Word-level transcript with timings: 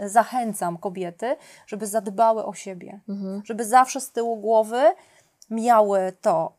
zachęcam 0.00 0.78
kobiety, 0.78 1.36
żeby 1.66 1.86
zadbały 1.86 2.44
o 2.44 2.54
siebie, 2.54 3.00
żeby 3.44 3.64
zawsze 3.64 4.00
z 4.00 4.10
tyłu 4.10 4.36
głowy 4.36 4.82
miały 5.50 6.12
to, 6.20 6.52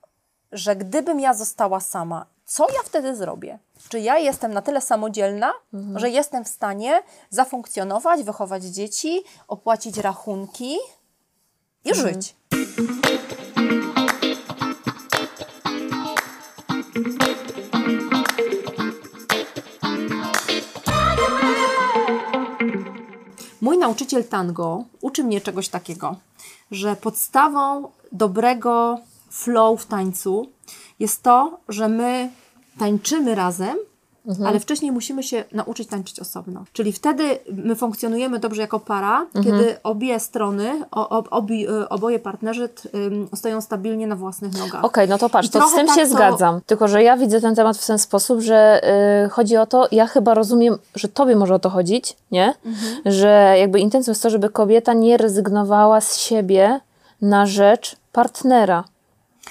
że 0.51 0.75
gdybym 0.75 1.19
ja 1.19 1.33
została 1.33 1.79
sama, 1.79 2.25
co 2.45 2.67
ja 2.69 2.79
wtedy 2.85 3.15
zrobię? 3.15 3.59
Czy 3.89 3.99
ja 3.99 4.17
jestem 4.17 4.53
na 4.53 4.61
tyle 4.61 4.81
samodzielna, 4.81 5.53
że 5.95 6.09
jestem 6.09 6.43
w 6.45 6.47
stanie 6.47 7.03
zafunkcjonować, 7.29 8.23
wychować 8.23 8.63
dzieci, 8.63 9.23
opłacić 9.47 9.97
rachunki 9.97 10.77
i 11.85 11.95
żyć? 11.95 12.35
Mój 23.61 23.77
nauczyciel 23.77 24.23
tango 24.23 24.83
uczy 25.01 25.23
mnie 25.23 25.41
czegoś 25.41 25.69
takiego, 25.69 26.15
że 26.71 26.95
podstawą 26.95 27.91
dobrego 28.11 28.99
flow 29.29 29.81
w 29.81 29.85
tańcu 29.85 30.49
jest 30.99 31.23
to, 31.23 31.59
że 31.69 31.89
my 31.89 32.29
tańczymy 32.79 33.35
razem, 33.35 33.77
ale 34.45 34.59
wcześniej 34.59 34.91
musimy 34.91 35.23
się 35.23 35.43
nauczyć 35.51 35.89
tańczyć 35.89 36.19
osobno. 36.19 36.63
Czyli 36.73 36.93
wtedy 36.93 37.23
my 37.51 37.75
funkcjonujemy 37.75 38.39
dobrze 38.39 38.61
jako 38.61 38.79
para, 38.79 39.25
kiedy 39.43 39.77
obie 39.83 40.19
strony, 40.19 40.83
ob, 40.91 41.27
obi, 41.31 41.69
y, 41.69 41.89
oboje 41.89 42.19
partnerzy 42.19 42.69
stoją 43.35 43.61
stabilnie 43.61 44.07
na 44.07 44.15
własnych 44.15 44.57
nogach. 44.57 44.85
Okej, 44.85 45.07
no 45.09 45.17
to 45.17 45.29
patrz, 45.29 45.47
I 45.47 45.51
to 45.51 45.67
z 45.67 45.73
tym 45.73 45.87
tak 45.87 45.95
się 45.95 46.01
to- 46.01 46.09
zgadzam. 46.09 46.61
Tylko, 46.65 46.87
że 46.87 47.03
ja 47.03 47.17
widzę 47.17 47.41
ten 47.41 47.55
temat 47.55 47.77
w 47.77 47.87
ten 47.87 47.99
sposób, 47.99 48.41
że 48.41 48.81
y, 49.25 49.29
chodzi 49.29 49.57
o 49.57 49.65
to, 49.65 49.87
ja 49.91 50.07
chyba 50.07 50.33
rozumiem, 50.33 50.77
że 50.95 51.07
tobie 51.07 51.35
może 51.35 51.55
o 51.55 51.59
to 51.59 51.69
chodzić, 51.69 52.15
nie? 52.31 52.53
Mhm. 52.65 53.01
Że 53.05 53.55
jakby 53.59 53.79
intencją 53.79 54.11
jest 54.11 54.23
to, 54.23 54.29
żeby 54.29 54.49
kobieta 54.49 54.93
nie 54.93 55.17
rezygnowała 55.17 56.01
z 56.01 56.17
siebie 56.17 56.79
na 57.21 57.45
rzecz 57.45 57.95
partnera. 58.11 58.83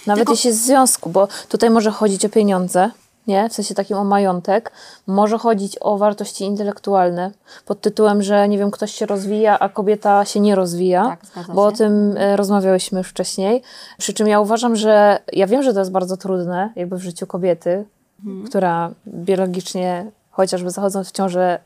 Nawet 0.07 0.19
Tylko- 0.21 0.33
jeśli 0.33 0.49
jest 0.49 0.61
w 0.61 0.65
związku, 0.65 1.11
bo 1.11 1.29
tutaj 1.49 1.71
może 1.71 1.91
chodzić 1.91 2.25
o 2.25 2.29
pieniądze, 2.29 2.91
nie? 3.29 3.49
W 3.49 3.53
sensie 3.53 3.75
takim 3.75 3.97
o 3.97 4.05
majątek. 4.05 4.73
Może 5.07 5.39
chodzić 5.39 5.77
o 5.81 5.99
wartości 5.99 6.45
intelektualne 6.45 7.31
pod 7.67 7.81
tytułem, 7.81 8.23
że 8.23 8.49
nie 8.49 8.59
wiem, 8.59 8.71
ktoś 8.71 8.95
się 8.95 9.07
rozwija, 9.07 9.59
a 9.59 9.69
kobieta 9.69 10.25
się 10.25 10.41
nie 10.41 10.55
rozwija. 10.55 11.17
Tak, 11.35 11.47
bo 11.55 11.65
o 11.65 11.73
tym 11.73 12.15
e, 12.17 12.37
rozmawiałyśmy 12.37 12.99
już 12.99 13.09
wcześniej. 13.09 13.63
Przy 13.99 14.13
czym 14.15 14.27
ja 14.29 14.41
uważam, 14.41 14.77
że 14.77 15.19
ja 15.33 15.47
wiem, 15.47 15.63
że 15.63 15.73
to 15.73 15.79
jest 15.79 15.91
bardzo 15.93 16.17
trudne 16.17 16.73
jakby 16.77 16.97
w 16.97 17.03
życiu 17.03 17.27
kobiety, 17.27 17.85
Mhm. 18.27 18.47
która 18.47 18.91
biologicznie, 19.07 20.11
chociażby 20.31 20.71
zachodząc 20.71 21.09
w 21.09 21.13
ciążę, 21.13 21.59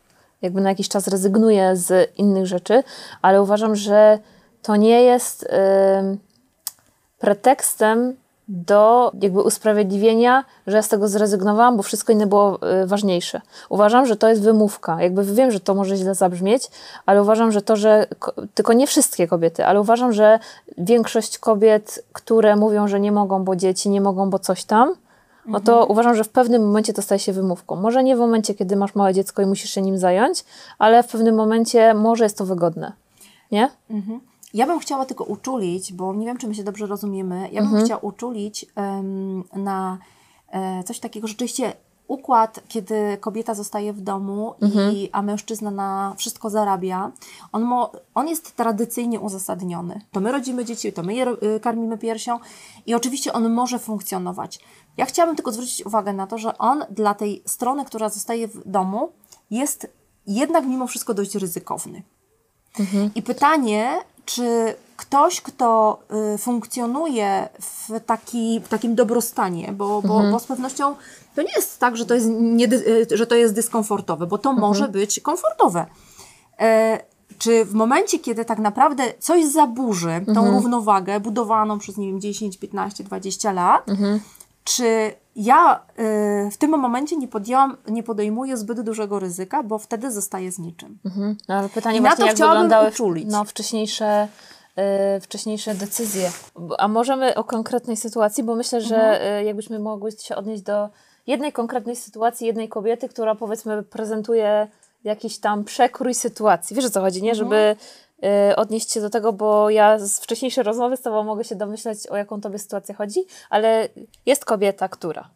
jakby 0.43 0.61
na 0.61 0.69
jakiś 0.69 0.89
czas 0.89 1.09
rezygnuje 1.09 1.77
z 1.77 2.11
innych 2.19 2.47
rzeczy, 2.47 2.83
ale 3.23 3.43
uważam, 3.43 3.77
że 3.77 4.19
to 4.63 4.77
nie 4.77 5.03
jest 5.03 5.43
ym, 6.01 6.19
pretekstem 7.19 8.17
do 8.55 9.12
jakby 9.20 9.41
usprawiedliwienia, 9.42 10.45
że 10.67 10.77
ja 10.77 10.83
z 10.83 10.89
tego 10.89 11.08
zrezygnowałam, 11.08 11.77
bo 11.77 11.83
wszystko 11.83 12.12
inne 12.12 12.27
było 12.27 12.59
y, 12.83 12.86
ważniejsze. 12.86 13.41
Uważam, 13.69 14.06
że 14.06 14.17
to 14.17 14.28
jest 14.28 14.42
wymówka. 14.42 15.03
Jakby 15.03 15.25
wiem, 15.25 15.50
że 15.50 15.61
to 15.61 15.75
może 15.75 15.97
źle 15.97 16.14
zabrzmieć, 16.14 16.70
ale 17.06 17.22
uważam, 17.22 17.53
że 17.53 17.62
to, 17.62 17.77
że 17.77 18.06
ko- 18.19 18.33
tylko 18.55 18.72
nie 18.72 18.86
wszystkie 18.86 19.28
kobiety, 19.28 19.67
ale 19.67 19.81
uważam, 19.81 20.12
że 20.12 20.39
większość 20.78 21.39
kobiet, 21.39 22.05
które 22.12 22.56
mówią, 22.56 22.89
że 22.89 23.00
nie 23.00 23.12
mogą, 23.12 23.44
bo 23.44 23.56
dzieci, 23.56 23.91
nie 23.91 24.00
mogą, 24.00 24.31
bo 24.31 24.39
coś 24.39 24.64
tam, 24.64 24.94
no 25.47 25.61
to 25.61 25.87
uważam, 25.87 26.14
że 26.14 26.25
w 26.25 26.28
pewnym 26.28 26.66
momencie 26.66 26.92
to 26.92 27.03
staje 27.03 27.19
się 27.19 27.33
wymówką. 27.33 27.77
Może 27.77 28.05
nie 28.05 28.16
w 28.16 28.19
momencie, 28.19 28.55
kiedy 28.55 28.77
masz 28.77 28.94
małe 28.94 29.14
dziecko 29.14 29.42
i 29.42 29.47
musisz 29.47 29.70
się 29.70 29.83
nim 29.83 29.98
zająć, 29.98 30.44
ale 30.78 31.03
w 31.03 31.09
pewnym 31.09 31.34
momencie 31.34 31.94
może 31.94 32.25
jest 32.25 32.39
to 32.39 32.44
wygodne. 32.47 32.92
Nie? 33.53 33.69
Ja 34.55 34.67
bym 34.67 34.78
chciała 34.78 35.06
tylko 35.06 35.25
uczulić, 35.25 35.92
bo 35.92 36.14
nie 36.14 36.27
wiem, 36.27 36.39
czy 36.39 36.48
my 36.48 36.55
się 36.55 36.64
dobrze 36.64 36.86
rozumiemy, 36.86 37.48
ja 37.53 37.62
bym 37.62 37.84
chciała 37.84 38.00
uczulić 38.00 38.67
em, 38.75 39.44
na 39.55 39.98
e, 40.49 40.84
coś 40.84 41.00
takiego 41.00 41.28
rzeczywiście 41.28 41.72
układ, 42.09 42.60
kiedy 42.69 43.16
kobieta 43.21 43.54
zostaje 43.54 43.93
w 43.93 44.00
domu, 44.00 44.54
i, 44.93 45.09
a 45.12 45.22
mężczyzna 45.22 45.71
na 45.71 46.15
wszystko 46.19 46.50
zarabia, 46.50 47.12
on, 47.53 47.62
mo, 47.62 47.93
on 48.15 48.28
jest 48.28 48.56
tradycyjnie 48.56 49.21
uzasadniony. 49.21 50.00
To 50.12 50.21
my 50.21 50.32
rodzimy 50.32 50.65
dzieci, 50.65 50.93
to 50.93 51.03
my 51.03 51.15
je 51.15 51.27
y, 51.56 51.60
karmimy 51.60 51.98
piersią 51.98 52.38
i 52.87 52.94
oczywiście 52.94 53.32
on 53.32 53.50
może 53.50 53.78
funkcjonować. 53.78 54.60
Ja 54.97 55.06
chciałabym 55.06 55.37
tylko 55.37 55.53
zwrócić 55.53 55.87
uwagę 55.87 56.12
na 56.12 56.27
to, 56.27 56.38
że 56.38 56.59
on 56.59 56.84
dla 56.91 57.15
tej 57.15 57.43
strony, 57.47 57.84
która 57.84 58.09
zostaje 58.09 58.48
w 58.48 58.69
domu, 58.69 59.12
jest 59.50 59.87
jednak 60.27 60.66
mimo 60.66 60.87
wszystko 60.87 61.15
dość 61.15 61.34
ryzykowny. 61.34 62.03
I 63.15 63.22
pytanie, 63.22 63.98
czy 64.25 64.75
ktoś, 64.97 65.41
kto 65.41 65.99
y, 66.34 66.38
funkcjonuje 66.38 67.49
w, 67.60 68.00
taki, 68.06 68.60
w 68.60 68.69
takim 68.69 68.94
dobrostanie, 68.94 69.72
bo, 69.72 70.03
bo, 70.03 70.22
bo 70.31 70.38
z 70.38 70.44
pewnością 70.44 70.94
to 71.34 71.43
nie 71.43 71.53
jest 71.56 71.78
tak, 71.78 71.97
że 71.97 72.06
to 72.06 72.15
jest, 72.15 72.27
nie, 72.31 72.66
y, 72.66 73.06
że 73.10 73.27
to 73.27 73.34
jest 73.34 73.55
dyskomfortowe, 73.55 74.27
bo 74.27 74.38
to 74.38 74.53
może 74.53 74.88
być 74.88 75.21
komfortowe. 75.21 75.87
E, 76.60 77.00
czy 77.38 77.65
w 77.65 77.75
momencie, 77.75 78.19
kiedy 78.19 78.44
tak 78.44 78.59
naprawdę 78.59 79.03
coś 79.19 79.44
zaburzy 79.47 80.25
tą 80.34 80.50
równowagę 80.50 81.21
budowaną 81.21 81.78
przez, 81.78 81.97
nie 81.97 82.06
wiem, 82.06 82.21
10, 82.21 82.59
15, 82.59 83.04
20 83.04 83.53
lat, 83.53 83.87
czy 84.65 85.12
ja 85.37 85.81
y, 86.47 86.50
w 86.50 86.56
tym 86.56 86.71
momencie 86.71 87.17
nie 87.17 87.28
podjęłam, 87.28 87.77
nie 87.89 88.03
podejmuję 88.03 88.56
zbyt 88.56 88.81
dużego 88.81 89.19
ryzyka, 89.19 89.62
bo 89.62 89.78
wtedy 89.78 90.11
zostaję 90.11 90.53
z 90.53 90.59
niczym. 90.59 90.99
Mhm. 91.05 91.37
No, 91.49 91.55
ale 91.55 91.69
pytanie 91.69 91.99
I 91.99 92.00
na 92.00 92.09
właśnie, 92.09 92.25
to 92.25 92.28
jak 92.28 92.37
wyglądały 92.50 92.89
uczulić. 92.89 93.27
no, 93.31 93.45
wcześniejsze, 93.45 94.28
y, 95.17 95.21
wcześniejsze 95.21 95.75
decyzje. 95.75 96.31
A 96.78 96.89
możemy 96.89 97.34
o 97.34 97.45
konkretnej 97.45 97.97
sytuacji, 97.97 98.45
bo 98.45 98.55
myślę, 98.55 98.81
że 98.81 98.97
Mhm. 98.97 99.41
y, 99.41 99.45
jakbyśmy 99.45 99.78
mogły 99.78 100.12
się 100.12 100.37
odnieść 100.37 100.62
do 100.62 100.89
jednej 101.27 101.53
konkretnej 101.53 101.97
sytuacji, 101.97 102.47
jednej 102.47 102.69
kobiety, 102.69 103.09
która 103.09 103.34
powiedzmy 103.34 103.83
prezentuje 103.83 104.69
jakiś 105.05 105.39
tam 105.39 105.65
przekrój 105.65 106.15
sytuacji. 106.15 106.77
Wiesz 106.77 106.84
o 106.84 106.91
co 106.91 107.01
chodzi, 107.01 107.22
nie? 107.22 107.31
Mhm. 107.31 107.49
Żeby 107.49 107.77
odnieść 108.56 108.93
się 108.93 109.00
do 109.00 109.10
tego, 109.10 109.33
bo 109.33 109.71
ja 109.71 109.99
z 109.99 110.21
wcześniejszej 110.21 110.65
rozmowy 110.65 110.97
z 110.97 111.03
Tobą 111.03 111.22
mogę 111.25 111.44
się 111.44 111.55
domyślać, 111.56 112.06
o 112.06 112.16
jaką 112.16 112.41
Tobie 112.41 112.59
sytuację 112.59 112.94
chodzi, 112.94 113.21
ale 113.50 113.88
jest 114.27 114.44
kobieta, 114.44 114.88
która. 114.88 115.31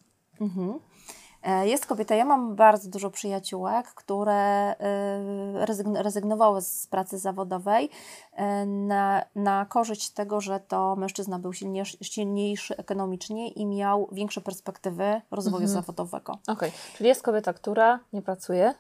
E, 1.43 1.69
Jest 1.69 1.87
kobieta, 1.87 2.15
ja 2.15 2.25
mam 2.25 2.57
bardzo 2.57 2.91
dużo 2.91 3.11
przyjaciółek, 3.11 3.87
które 3.87 4.73
y, 4.73 5.65
rezygn- 5.67 6.03
rezygnowały 6.03 6.63
z 6.63 6.87
pracy 6.87 7.19
zawodowej 7.19 7.85
y, 7.85 8.67
na, 8.67 9.25
na 9.35 9.67
korzyść 9.67 10.11
tego, 10.11 10.41
że 10.41 10.61
to 10.61 10.97
mężczyzna 10.97 11.39
był 11.39 11.53
silniejszy, 11.53 11.97
silniejszy 12.03 12.77
ekonomicznie 12.77 13.49
i 13.49 13.67
miał 13.67 14.09
większe 14.13 14.41
perspektywy 14.41 15.21
rozwoju 15.31 15.67
zawodowego. 15.67 16.39
Okej, 16.49 16.73
czyli 16.97 17.09
jest 17.09 17.23
kobieta, 17.23 17.53
która 17.53 18.01
nie 18.13 18.23
pracuje, 18.23 18.75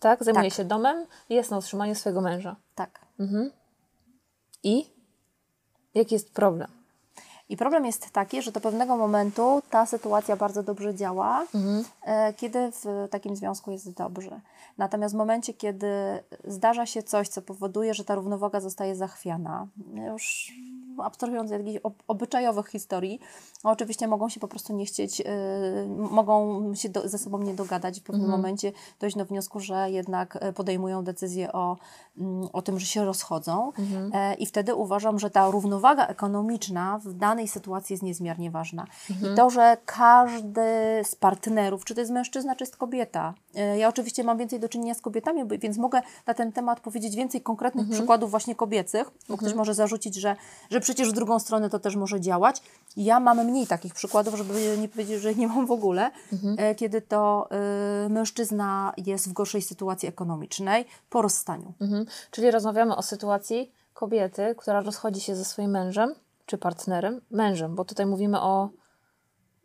tak? 0.00 0.24
Zajmuje 0.24 0.50
Tak. 0.50 0.56
się 0.56 0.64
domem 0.64 1.06
i 1.28 1.34
jest 1.34 1.50
na 1.50 1.58
utrzymaniu 1.58 1.94
swojego 1.94 2.20
męża. 2.20 2.56
Tak. 2.74 3.05
I 4.62 4.86
jaki 5.94 6.14
jest 6.14 6.32
problem? 6.32 6.68
I 7.48 7.56
problem 7.56 7.84
jest 7.84 8.10
taki, 8.10 8.42
że 8.42 8.52
do 8.52 8.60
pewnego 8.60 8.96
momentu 8.96 9.62
ta 9.70 9.86
sytuacja 9.86 10.36
bardzo 10.36 10.62
dobrze 10.62 10.94
działa, 10.94 11.46
e, 12.02 12.32
kiedy 12.34 12.72
w 12.72 13.08
takim 13.10 13.36
związku 13.36 13.70
jest 13.70 13.92
dobrze. 13.92 14.40
Natomiast 14.78 15.14
w 15.14 15.18
momencie, 15.18 15.54
kiedy 15.54 15.88
zdarza 16.44 16.86
się 16.86 17.02
coś, 17.02 17.28
co 17.28 17.42
powoduje, 17.42 17.94
że 17.94 18.04
ta 18.04 18.14
równowaga 18.14 18.60
zostaje 18.60 18.96
zachwiana, 18.96 19.66
już 19.94 20.52
abstrahując 21.04 21.52
od 21.52 21.58
jakichś 21.58 21.80
ob- 21.82 22.02
obyczajowych 22.08 22.68
historii, 22.68 23.20
oczywiście 23.64 24.08
mogą 24.08 24.28
się 24.28 24.40
po 24.40 24.48
prostu 24.48 24.72
nie 24.76 24.86
chcieć, 24.86 25.20
y, 25.20 25.24
mogą 26.10 26.74
się 26.74 26.88
do, 26.88 27.08
ze 27.08 27.18
sobą 27.18 27.38
nie 27.38 27.54
dogadać. 27.54 28.00
W 28.00 28.02
pewnym 28.02 28.26
momencie 28.30 28.72
dojść 29.00 29.16
do 29.16 29.24
wniosku, 29.24 29.60
że 29.60 29.90
jednak 29.90 30.38
e, 30.40 30.52
podejmują 30.52 31.04
decyzję 31.04 31.52
o, 31.52 31.76
mm, 32.18 32.48
o 32.52 32.62
tym, 32.62 32.78
że 32.78 32.86
się 32.86 33.04
rozchodzą. 33.04 33.72
E, 34.12 34.34
I 34.34 34.46
wtedy 34.46 34.74
uważam, 34.74 35.18
że 35.18 35.30
ta 35.30 35.50
równowaga 35.50 36.06
ekonomiczna 36.06 36.98
w 37.04 37.12
danej 37.12 37.48
sytuacji 37.48 37.94
jest 37.94 38.02
niezmiernie 38.02 38.50
ważna. 38.50 38.86
I 39.32 39.36
to, 39.36 39.50
że 39.50 39.76
każdy 39.86 40.60
z 41.04 41.14
partnerów, 41.14 41.84
czy 41.84 41.94
to 41.94 42.00
jest 42.00 42.12
mężczyzna, 42.12 42.56
czy 42.56 42.64
jest 42.64 42.76
kobieta, 42.76 43.34
e, 43.54 43.78
ja 43.78 43.88
oczywiście 43.88 44.24
mam 44.24 44.38
więcej 44.38 44.60
do 44.60 44.68
czynienia 44.68 44.94
z 44.94 45.00
kobietami, 45.00 45.42
więc 45.60 45.78
mogę 45.78 46.02
na 46.26 46.34
ten 46.34 46.52
temat 46.52 46.80
powiedzieć 46.80 47.16
więcej 47.16 47.40
konkretnych 47.40 47.86
przykładów 47.90 48.30
właśnie 48.30 48.54
kobiecych, 48.54 49.10
bo 49.28 49.36
ktoś 49.36 49.54
może 49.54 49.74
zarzucić, 49.74 50.14
że, 50.14 50.36
że 50.70 50.80
przecież 50.86 51.08
w 51.08 51.12
drugą 51.12 51.38
stronę 51.38 51.70
to 51.70 51.78
też 51.78 51.96
może 51.96 52.20
działać. 52.20 52.62
Ja 52.96 53.20
mam 53.20 53.44
mniej 53.44 53.66
takich 53.66 53.94
przykładów, 53.94 54.34
żeby 54.34 54.78
nie 54.78 54.88
powiedzieć, 54.88 55.20
że 55.20 55.34
nie 55.34 55.48
mam 55.48 55.66
w 55.66 55.70
ogóle, 55.70 56.10
e, 56.58 56.74
kiedy 56.74 57.02
to 57.02 57.48
e, 57.50 58.08
mężczyzna 58.08 58.92
jest 58.96 59.28
w 59.28 59.32
gorszej 59.32 59.62
sytuacji 59.62 60.08
ekonomicznej 60.08 60.84
po 61.10 61.22
rozstaniu. 61.22 61.72
Mhm. 61.80 62.06
Czyli 62.30 62.50
rozmawiamy 62.50 62.96
o 62.96 63.02
sytuacji 63.02 63.72
kobiety, 63.94 64.54
która 64.58 64.80
rozchodzi 64.80 65.20
się 65.20 65.36
ze 65.36 65.44
swoim 65.44 65.70
mężem 65.70 66.14
czy 66.46 66.58
partnerem, 66.58 67.20
mężem, 67.30 67.74
bo 67.74 67.84
tutaj 67.84 68.06
mówimy 68.06 68.40
o 68.40 68.68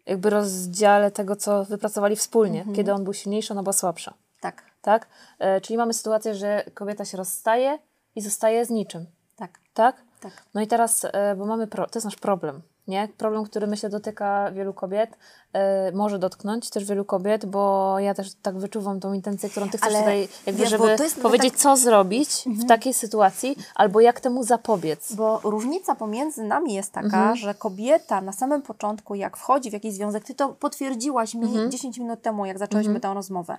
jakby 0.06 0.29
rozdziale 0.29 1.12
tego, 1.12 1.35
co 1.35 1.65
wypracowali 1.65 2.15
wspólnie, 2.15 2.65
kiedy 2.75 2.94
on 2.94 3.03
był 3.03 3.13
silniejszy, 3.13 3.53
ona 3.53 3.63
była 3.63 3.73
słabsza. 3.73 4.13
Tak. 4.39 4.63
tak? 4.81 5.07
E, 5.39 5.62
czyli 5.62 5.77
mamy 5.77 5.94
sytuację, 5.94 6.35
że 6.35 6.63
kobieta 6.73 7.06
się 7.06 7.18
rozstaje 7.18 7.79
i 8.15 8.21
zostaje 8.21 8.65
z 8.65 8.69
niczym, 8.69 9.06
Tak, 9.35 9.59
tak? 9.73 10.10
Tak. 10.21 10.31
No 10.53 10.62
i 10.62 10.68
teraz, 10.68 11.06
e, 11.13 11.35
bo 11.35 11.45
mamy, 11.45 11.68
pro, 11.68 11.85
to 11.88 12.00
jest 12.00 12.06
nasz 12.06 12.15
problem, 12.15 12.62
nie? 12.88 13.07
Problem, 13.18 13.44
który 13.44 13.68
myślę 13.68 13.89
dotyka 13.89 14.51
wielu 14.51 14.73
kobiet, 14.73 15.18
e, 15.53 15.91
może 15.91 16.19
dotknąć 16.19 16.69
też 16.69 16.85
wielu 16.85 17.06
kobiet, 17.06 17.45
bo 17.45 17.95
ja 18.00 18.13
też 18.13 18.35
tak 18.41 18.57
wyczuwam 18.57 19.00
tą 19.00 19.13
intencję, 19.13 19.50
którą 19.50 19.69
ty 19.69 19.77
chcesz 19.77 19.89
Ale 19.89 20.00
tutaj, 20.00 20.27
jakby, 20.45 20.68
żeby 20.68 20.95
jest 21.00 21.21
powiedzieć, 21.21 21.53
tak- 21.53 21.62
co 21.62 21.77
zrobić 21.77 22.29
w 22.45 22.68
takiej 22.68 22.94
sytuacji, 22.94 23.56
albo 23.75 24.00
jak 24.00 24.19
temu 24.19 24.44
zapobiec. 24.44 25.13
Bo 25.13 25.39
różnica 25.44 25.95
pomiędzy 25.95 26.44
nami 26.44 26.73
jest 26.73 26.91
taka, 26.94 27.06
Mhm. 27.07 27.35
że 27.35 27.53
kobieta 27.53 28.21
na 28.21 28.31
samym 28.31 28.62
początku, 28.62 29.15
jak 29.15 29.38
wchodzi 29.38 29.69
w 29.69 29.73
jakiś 29.73 29.94
związek, 29.94 30.23
ty 30.23 30.33
to 30.35 30.50
potwierdziłaś 30.50 31.33
mi 31.33 31.45
Mhm. 31.45 31.71
10 31.71 31.97
minut 31.97 32.21
temu, 32.21 32.45
jak 32.45 32.59
zaczęłyśmy 32.59 33.00
tę 33.00 33.13
rozmowę, 33.13 33.57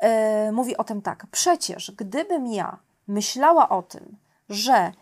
e, 0.00 0.52
mówi 0.52 0.76
o 0.76 0.84
tym 0.84 1.02
tak. 1.02 1.26
Przecież 1.30 1.90
gdybym 1.96 2.46
ja 2.46 2.78
myślała 3.08 3.68
o 3.68 3.82
tym, 3.82 4.16
że 4.48 4.92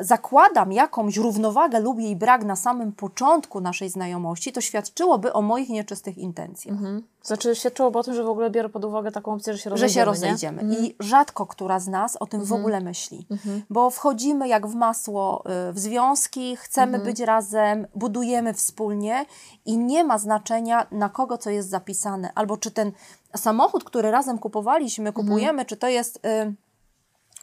zakładam 0.00 0.72
jakąś 0.72 1.16
równowagę 1.16 1.80
lub 1.80 2.00
jej 2.00 2.16
brak 2.16 2.44
na 2.44 2.56
samym 2.56 2.92
początku 2.92 3.60
naszej 3.60 3.90
znajomości, 3.90 4.52
to 4.52 4.60
świadczyłoby 4.60 5.32
o 5.32 5.42
moich 5.42 5.68
nieczystych 5.68 6.18
intencjach. 6.18 6.76
Znaczy 7.22 7.56
świadczyłoby 7.56 7.98
o 7.98 8.02
tym, 8.02 8.14
że 8.14 8.24
w 8.24 8.28
ogóle 8.28 8.50
biorę 8.50 8.68
pod 8.68 8.84
uwagę 8.84 9.12
taką 9.12 9.32
opcję, 9.32 9.52
że 9.52 9.58
się 9.58 9.62
że 9.62 9.70
rozejdziemy, 9.70 10.00
się 10.00 10.04
rozejdziemy. 10.04 10.62
I 10.80 10.94
rzadko 11.00 11.46
która 11.46 11.80
z 11.80 11.88
nas 11.88 12.16
o 12.16 12.26
tym 12.26 12.44
w 12.44 12.52
ogóle 12.52 12.80
myśli, 12.80 13.26
bo 13.70 13.90
wchodzimy 13.90 14.48
jak 14.48 14.66
w 14.66 14.74
masło 14.74 15.44
y, 15.68 15.72
w 15.72 15.78
związki, 15.78 16.56
chcemy 16.56 16.98
być 16.98 17.20
razem, 17.20 17.86
budujemy 17.94 18.54
wspólnie 18.54 19.26
i 19.64 19.78
nie 19.78 20.04
ma 20.04 20.18
znaczenia 20.18 20.86
na 20.90 21.08
kogo 21.08 21.38
co 21.38 21.50
jest 21.50 21.68
zapisane, 21.68 22.32
albo 22.34 22.56
czy 22.56 22.70
ten 22.70 22.92
samochód, 23.36 23.84
który 23.84 24.10
razem 24.10 24.38
kupowaliśmy, 24.38 25.12
kupujemy, 25.12 25.64
czy 25.64 25.76
to 25.76 25.88
jest 25.88 26.26
y, 26.26 26.54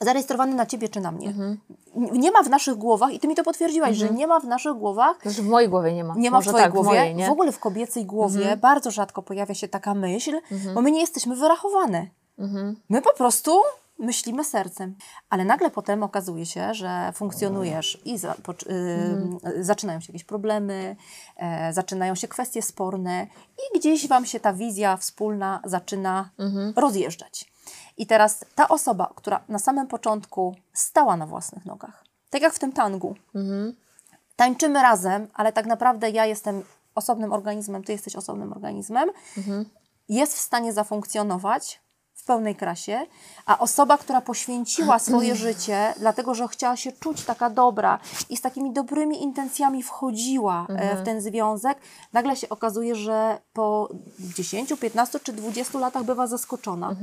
zarejestrowany 0.02 0.56
na 0.56 0.66
ciebie, 0.66 0.90
czy 0.90 1.02
na 1.02 1.12
mnie. 1.12 1.30
N- 1.30 1.58
Nie 2.12 2.32
ma 2.32 2.44
w 2.44 2.50
naszych 2.50 2.76
głowach, 2.76 3.14
i 3.14 3.20
ty 3.20 3.28
mi 3.28 3.36
to 3.36 3.44
potwierdziłaś, 3.44 3.96
że 3.98 4.10
nie 4.10 4.28
ma 4.28 4.40
w 4.40 4.44
naszych 4.46 4.74
głowach 4.74 5.22
Znaczy 5.22 5.42
w 5.42 5.48
mojej 5.48 5.70
głowie 5.70 5.94
nie 5.94 6.04
ma. 6.04 6.14
nie 6.18 6.32
ma 6.32 6.42
w 6.42 6.44
twojej 6.48 6.64
tak, 6.64 6.72
głowie, 6.74 6.90
w 6.90 6.94
mojej, 6.94 7.16
nie? 7.16 7.28
w 7.28 7.32
ogóle 7.32 7.52
w 7.52 7.60
kobiecej 7.60 8.06
głowie 8.06 8.40
Mhm. 8.42 8.60
bardzo 8.60 8.92
rzadko 8.92 9.22
pojawia 9.22 9.54
się 9.56 9.68
taka 9.68 9.94
myśl, 9.94 10.40
bo 10.76 10.82
my 10.82 10.92
nie 10.92 11.00
jesteśmy 11.02 11.36
wyrachowane. 11.36 12.08
Mhm. 12.40 12.76
My 12.90 13.02
po 13.02 13.14
prostu 13.14 13.52
myślimy 14.00 14.44
sercem. 14.44 14.96
Ale 15.30 15.46
nagle 15.46 15.70
potem 15.72 16.04
okazuje 16.04 16.46
się, 16.46 16.74
że 16.74 17.12
funkcjonujesz 17.16 18.02
i 18.06 18.18
za, 18.18 18.36
po, 18.44 18.52
y, 18.52 18.56
Mhm. 18.70 19.64
zaczynają 19.64 20.00
się 20.00 20.06
jakieś 20.14 20.24
problemy, 20.24 20.96
e, 21.38 21.74
zaczynają 21.74 22.16
się 22.16 22.28
kwestie 22.28 22.62
sporne 22.62 23.28
i 23.58 23.80
gdzieś 23.80 24.08
Wam 24.08 24.26
się 24.26 24.40
ta 24.40 24.54
wizja 24.54 24.98
wspólna 24.98 25.62
zaczyna 25.66 26.30
Mhm. 26.40 26.74
rozjeżdżać. 26.76 27.51
I 28.02 28.06
teraz 28.06 28.46
ta 28.56 28.68
osoba, 28.68 29.14
która 29.16 29.42
na 29.50 29.60
samym 29.60 29.88
początku 29.88 30.56
stała 30.74 31.18
na 31.18 31.26
własnych 31.26 31.66
nogach, 31.66 32.04
tak 32.30 32.42
jak 32.42 32.54
w 32.54 32.60
tym 32.60 32.74
tangu, 32.74 33.16
tańczymy 34.36 34.82
razem, 34.82 35.28
ale 35.34 35.54
tak 35.54 35.66
naprawdę 35.66 36.10
ja 36.10 36.26
jestem 36.26 36.64
osobnym 36.96 37.34
organizmem, 37.34 37.84
ty 37.84 37.92
jesteś 37.92 38.16
osobnym 38.16 38.54
organizmem, 38.54 39.10
jest 40.10 40.38
w 40.38 40.40
stanie 40.40 40.74
zafunkcjonować 40.74 41.81
w 42.22 42.24
pełnej 42.24 42.56
krasie, 42.56 43.06
a 43.46 43.60
osoba, 43.60 43.98
która 43.98 44.22
poświęciła 44.22 45.00
swoje 45.00 45.36
życie, 45.46 45.94
dlatego 46.00 46.34
że 46.34 46.48
chciała 46.48 46.76
się 46.78 46.92
czuć 46.92 47.26
taka 47.26 47.50
dobra 47.50 48.00
i 48.30 48.38
z 48.38 48.42
takimi 48.42 48.74
dobrymi 48.74 49.24
intencjami 49.24 49.84
wchodziła 49.84 50.66
e, 50.70 50.98
w 50.98 51.06
ten 51.06 51.22
związek, 51.22 51.78
nagle 52.14 52.36
się 52.36 52.50
okazuje, 52.50 52.96
że 52.96 53.42
po 53.54 53.90
10, 54.20 54.74
15 54.82 55.20
czy 55.20 55.34
20 55.34 55.80
latach 55.80 56.04
bywa 56.04 56.28
zaskoczona. 56.28 56.96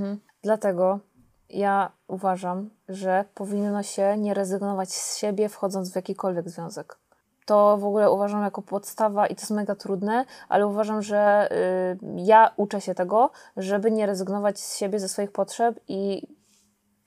Dlatego 0.42 1.00
ja 1.48 1.92
uważam, 2.08 2.70
że 2.88 3.24
powinno 3.34 3.82
się 3.82 4.16
nie 4.18 4.34
rezygnować 4.34 4.92
z 4.92 5.16
siebie, 5.16 5.48
wchodząc 5.48 5.92
w 5.92 5.96
jakikolwiek 5.96 6.48
związek. 6.50 6.98
To 7.48 7.76
w 7.76 7.84
ogóle 7.84 8.10
uważam 8.10 8.42
jako 8.42 8.62
podstawa 8.62 9.26
i 9.26 9.34
to 9.34 9.40
jest 9.40 9.50
mega 9.50 9.74
trudne, 9.74 10.24
ale 10.48 10.66
uważam, 10.66 11.02
że 11.02 11.48
y, 11.52 11.98
ja 12.16 12.50
uczę 12.56 12.80
się 12.80 12.94
tego, 12.94 13.30
żeby 13.56 13.90
nie 13.90 14.06
rezygnować 14.06 14.60
z 14.60 14.76
siebie, 14.76 15.00
ze 15.00 15.08
swoich 15.08 15.32
potrzeb 15.32 15.80
i 15.88 16.28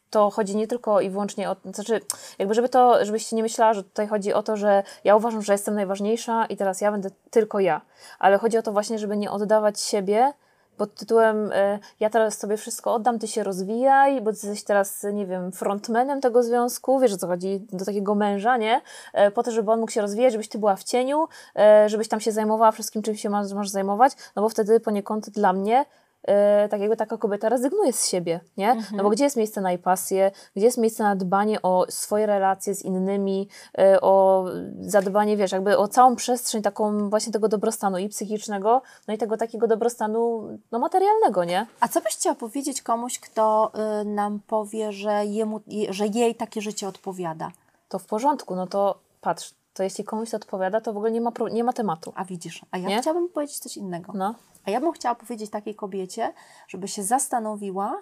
to 0.09 0.29
chodzi 0.29 0.55
nie 0.55 0.67
tylko 0.67 1.01
i 1.01 1.09
wyłącznie 1.09 1.49
o, 1.49 1.55
znaczy 1.73 2.01
jakby 2.39 2.53
żeby 2.53 2.69
to, 2.69 3.05
żebyście 3.05 3.35
nie 3.35 3.43
myślała, 3.43 3.73
że 3.73 3.83
tutaj 3.83 4.07
chodzi 4.07 4.33
o 4.33 4.43
to, 4.43 4.57
że 4.57 4.83
ja 5.03 5.15
uważam, 5.15 5.41
że 5.41 5.53
jestem 5.53 5.75
najważniejsza 5.75 6.45
i 6.45 6.57
teraz 6.57 6.81
ja 6.81 6.91
będę 6.91 7.09
tylko 7.29 7.59
ja, 7.59 7.81
ale 8.19 8.37
chodzi 8.37 8.57
o 8.57 8.61
to 8.61 8.71
właśnie, 8.71 8.99
żeby 8.99 9.17
nie 9.17 9.31
oddawać 9.31 9.81
siebie 9.81 10.33
pod 10.81 10.95
tytułem 10.95 11.51
y, 11.51 11.79
ja 11.99 12.09
teraz 12.09 12.37
sobie 12.37 12.57
wszystko 12.57 12.93
oddam, 12.93 13.19
ty 13.19 13.27
się 13.27 13.43
rozwijaj, 13.43 14.21
bo 14.21 14.31
ty 14.31 14.37
jesteś 14.37 14.63
teraz, 14.63 15.03
nie 15.13 15.25
wiem, 15.25 15.51
frontmanem 15.51 16.21
tego 16.21 16.43
związku, 16.43 16.99
wiesz 16.99 17.13
o 17.13 17.17
co 17.17 17.27
chodzi, 17.27 17.67
do 17.71 17.85
takiego 17.85 18.15
męża, 18.15 18.57
nie? 18.57 18.81
E, 19.13 19.31
po 19.31 19.43
to, 19.43 19.51
żeby 19.51 19.71
on 19.71 19.79
mógł 19.79 19.91
się 19.91 20.01
rozwijać, 20.01 20.31
żebyś 20.31 20.49
ty 20.49 20.57
była 20.57 20.75
w 20.75 20.83
cieniu, 20.83 21.27
e, 21.55 21.89
żebyś 21.89 22.07
tam 22.07 22.19
się 22.19 22.31
zajmowała 22.31 22.71
wszystkim, 22.71 23.01
czym 23.01 23.15
się 23.15 23.29
masz, 23.29 23.53
masz 23.53 23.69
zajmować, 23.69 24.13
no 24.35 24.41
bo 24.41 24.49
wtedy 24.49 24.79
poniekąd 24.79 25.29
dla 25.29 25.53
mnie 25.53 25.85
e, 26.23 26.69
tak 26.69 26.81
jakby 26.81 26.97
taka 26.97 27.17
kobieta 27.17 27.49
rezygnuje 27.49 27.93
z 27.93 28.07
siebie, 28.07 28.39
nie? 28.57 28.75
No 28.93 29.03
bo 29.03 29.09
gdzie 29.09 29.23
jest 29.23 29.37
miejsce 29.37 29.61
na 29.61 29.71
jej 29.71 29.79
pasję, 29.79 30.31
gdzie 30.55 30.65
jest 30.65 30.77
miejsce 30.77 31.03
na 31.03 31.15
dbanie 31.15 31.61
o 31.61 31.85
swoje 31.89 32.25
relacje 32.25 32.75
z 32.75 32.81
innymi, 32.81 33.47
e, 33.77 34.01
o 34.01 34.45
zadbanie, 34.81 35.37
wiesz, 35.37 35.51
jakby 35.51 35.77
o 35.77 35.87
całą 35.87 36.15
przestrzeń 36.15 36.61
taką 36.61 37.09
właśnie 37.09 37.33
tego 37.33 37.47
dobrostanu 37.47 37.97
i 37.97 38.09
psychicznego, 38.09 38.81
no 39.07 39.13
i 39.13 39.17
tego 39.17 39.37
takiego 39.37 39.67
dobrostanu, 39.67 40.49
no 40.71 40.79
materialnego, 40.79 41.43
nie? 41.43 41.67
A 41.79 41.87
co 41.87 42.01
byś 42.01 42.13
chciała 42.13 42.35
powiedzieć 42.35 42.81
komuś, 42.81 43.19
kto 43.19 43.71
y, 44.01 44.05
nam 44.05 44.39
powie, 44.47 44.91
że, 44.91 45.25
jemu, 45.25 45.61
je, 45.67 45.93
że 45.93 46.07
jej 46.07 46.35
takie 46.35 46.61
życie 46.61 46.87
odpowiada? 46.87 47.51
To 47.89 47.99
w 47.99 48.05
porządku, 48.05 48.55
no 48.55 48.67
to 48.67 48.99
patrz, 49.21 49.53
to 49.73 49.83
jeśli 49.83 50.03
komuś 50.03 50.29
to 50.29 50.37
odpowiada, 50.37 50.81
to 50.81 50.93
w 50.93 50.97
ogóle 50.97 51.11
nie 51.11 51.21
ma, 51.21 51.31
nie 51.51 51.63
ma 51.63 51.73
tematu. 51.73 52.13
A 52.15 52.25
widzisz, 52.25 52.61
a 52.71 52.77
ja 52.77 52.89
Nie? 52.89 53.01
chciałabym 53.01 53.29
powiedzieć 53.29 53.59
coś 53.59 53.77
innego. 53.77 54.13
No. 54.15 54.35
A 54.65 54.71
ja 54.71 54.79
bym 54.81 54.91
chciała 54.91 55.15
powiedzieć 55.15 55.51
takiej 55.51 55.75
kobiecie, 55.75 56.33
żeby 56.67 56.87
się 56.87 57.03
zastanowiła, 57.03 58.01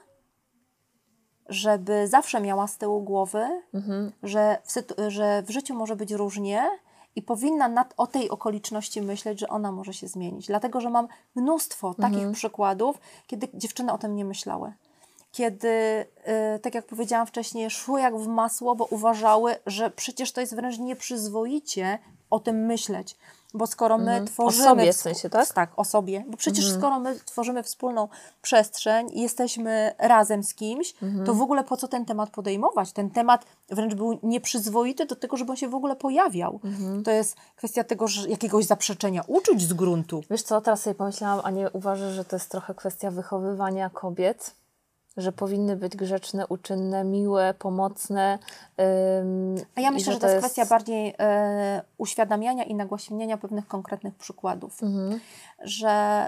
żeby 1.50 2.08
zawsze 2.08 2.42
miała 2.42 2.68
z 2.68 2.78
tyłu 2.78 3.02
głowy, 3.04 3.62
Mhm. 3.74 4.12
że, 4.24 4.58
w 4.66 5.12
że 5.12 5.44
w 5.46 5.50
życiu 5.50 5.76
może 5.76 5.96
być 5.96 6.12
różnie 6.12 6.70
i 7.16 7.22
powinna 7.22 7.68
nad, 7.68 7.94
o 7.98 8.08
tej 8.08 8.30
okoliczności 8.30 9.02
myśleć, 9.02 9.40
że 9.40 9.48
ona 9.48 9.72
może 9.72 9.94
się 9.94 10.08
zmienić. 10.08 10.48
Dlatego, 10.48 10.82
że 10.82 10.90
mam 10.90 11.08
mnóstwo 11.36 11.94
takich 11.94 12.18
Mhm. 12.18 12.34
przykładów, 12.34 12.98
kiedy 13.28 13.48
dziewczyny 13.54 13.92
o 13.94 13.98
tym 13.98 14.16
nie 14.16 14.26
myślały. 14.26 14.74
Kiedy, 15.32 15.68
y, 16.56 16.60
tak 16.60 16.76
jak 16.76 16.86
powiedziałam 16.86 17.28
wcześniej, 17.28 17.70
szły 17.70 18.02
jak 18.02 18.18
w 18.18 18.28
masło, 18.28 18.76
bo 18.76 18.86
uważały, 18.86 19.56
że 19.66 19.90
przecież 19.90 20.32
to 20.32 20.42
jest 20.42 20.56
wręcz 20.56 20.78
nieprzyzwoicie 20.78 22.00
o 22.30 22.40
tym 22.40 22.66
myśleć. 22.66 23.16
Bo 23.54 23.68
skoro 23.68 23.98
my 23.98 24.26
tworzymy. 24.26 24.64
Mhm. 24.64 24.80
sobie 24.80 24.94
w 24.94 24.96
sensie, 24.96 25.30
tak? 25.30 25.54
Tak, 25.54 25.72
o 25.76 25.86
sobie. 25.86 26.24
Bo 26.28 26.38
przecież 26.38 26.66
Mhm. 26.66 26.82
skoro 26.82 27.00
my 27.00 27.20
tworzymy 27.26 27.64
wspólną 27.64 28.08
przestrzeń 28.42 29.10
i 29.14 29.22
jesteśmy 29.22 29.96
razem 29.98 30.44
z 30.44 30.54
kimś, 30.54 30.94
Mhm. 31.04 31.26
to 31.26 31.34
w 31.34 31.42
ogóle 31.42 31.64
po 31.64 31.78
co 31.78 31.88
ten 31.88 32.06
temat 32.06 32.30
podejmować? 32.30 32.92
Ten 32.92 33.10
temat 33.10 33.46
wręcz 33.70 33.94
był 33.96 34.20
nieprzyzwoity 34.24 35.06
do 35.06 35.16
tego, 35.16 35.38
żeby 35.38 35.52
on 35.52 35.58
się 35.58 35.68
w 35.70 35.76
ogóle 35.76 35.96
pojawiał. 35.96 36.60
Mhm. 36.64 37.04
To 37.04 37.12
jest 37.12 37.36
kwestia 37.56 37.84
tego, 37.84 38.08
że 38.08 38.30
jakiegoś 38.30 38.66
zaprzeczenia 38.66 39.22
uczuć 39.28 39.62
z 39.62 39.74
gruntu. 39.74 40.24
Wiesz 40.32 40.44
co, 40.44 40.62
teraz 40.62 40.82
sobie 40.82 40.96
pomyślałam, 40.96 41.42
a 41.44 41.50
nie 41.52 41.70
uważasz, 41.70 42.14
że 42.14 42.26
to 42.26 42.36
jest 42.36 42.50
trochę 42.52 42.74
kwestia 42.76 43.12
wychowywania 43.12 43.90
kobiet? 43.90 44.56
Że 45.18 45.32
powinny 45.32 45.76
być 45.76 45.96
grzeczne, 45.96 46.48
uczynne, 46.48 47.04
miłe, 47.04 47.54
pomocne. 47.60 48.40
ym, 49.22 49.56
A 49.76 49.82
ja 49.82 49.92
myślę, 49.92 50.14
że 50.14 50.20
to 50.20 50.28
jest 50.28 50.40
kwestia 50.40 50.66
bardziej 50.66 51.16
e, 51.20 51.82
uświadamiania 51.98 52.64
i 52.64 52.76
nagłaśniania 52.76 53.38
pewnych 53.38 53.68
konkretnych 53.68 54.16
przykładów. 54.16 54.84
Mhm. 54.84 55.20
Że 55.62 56.28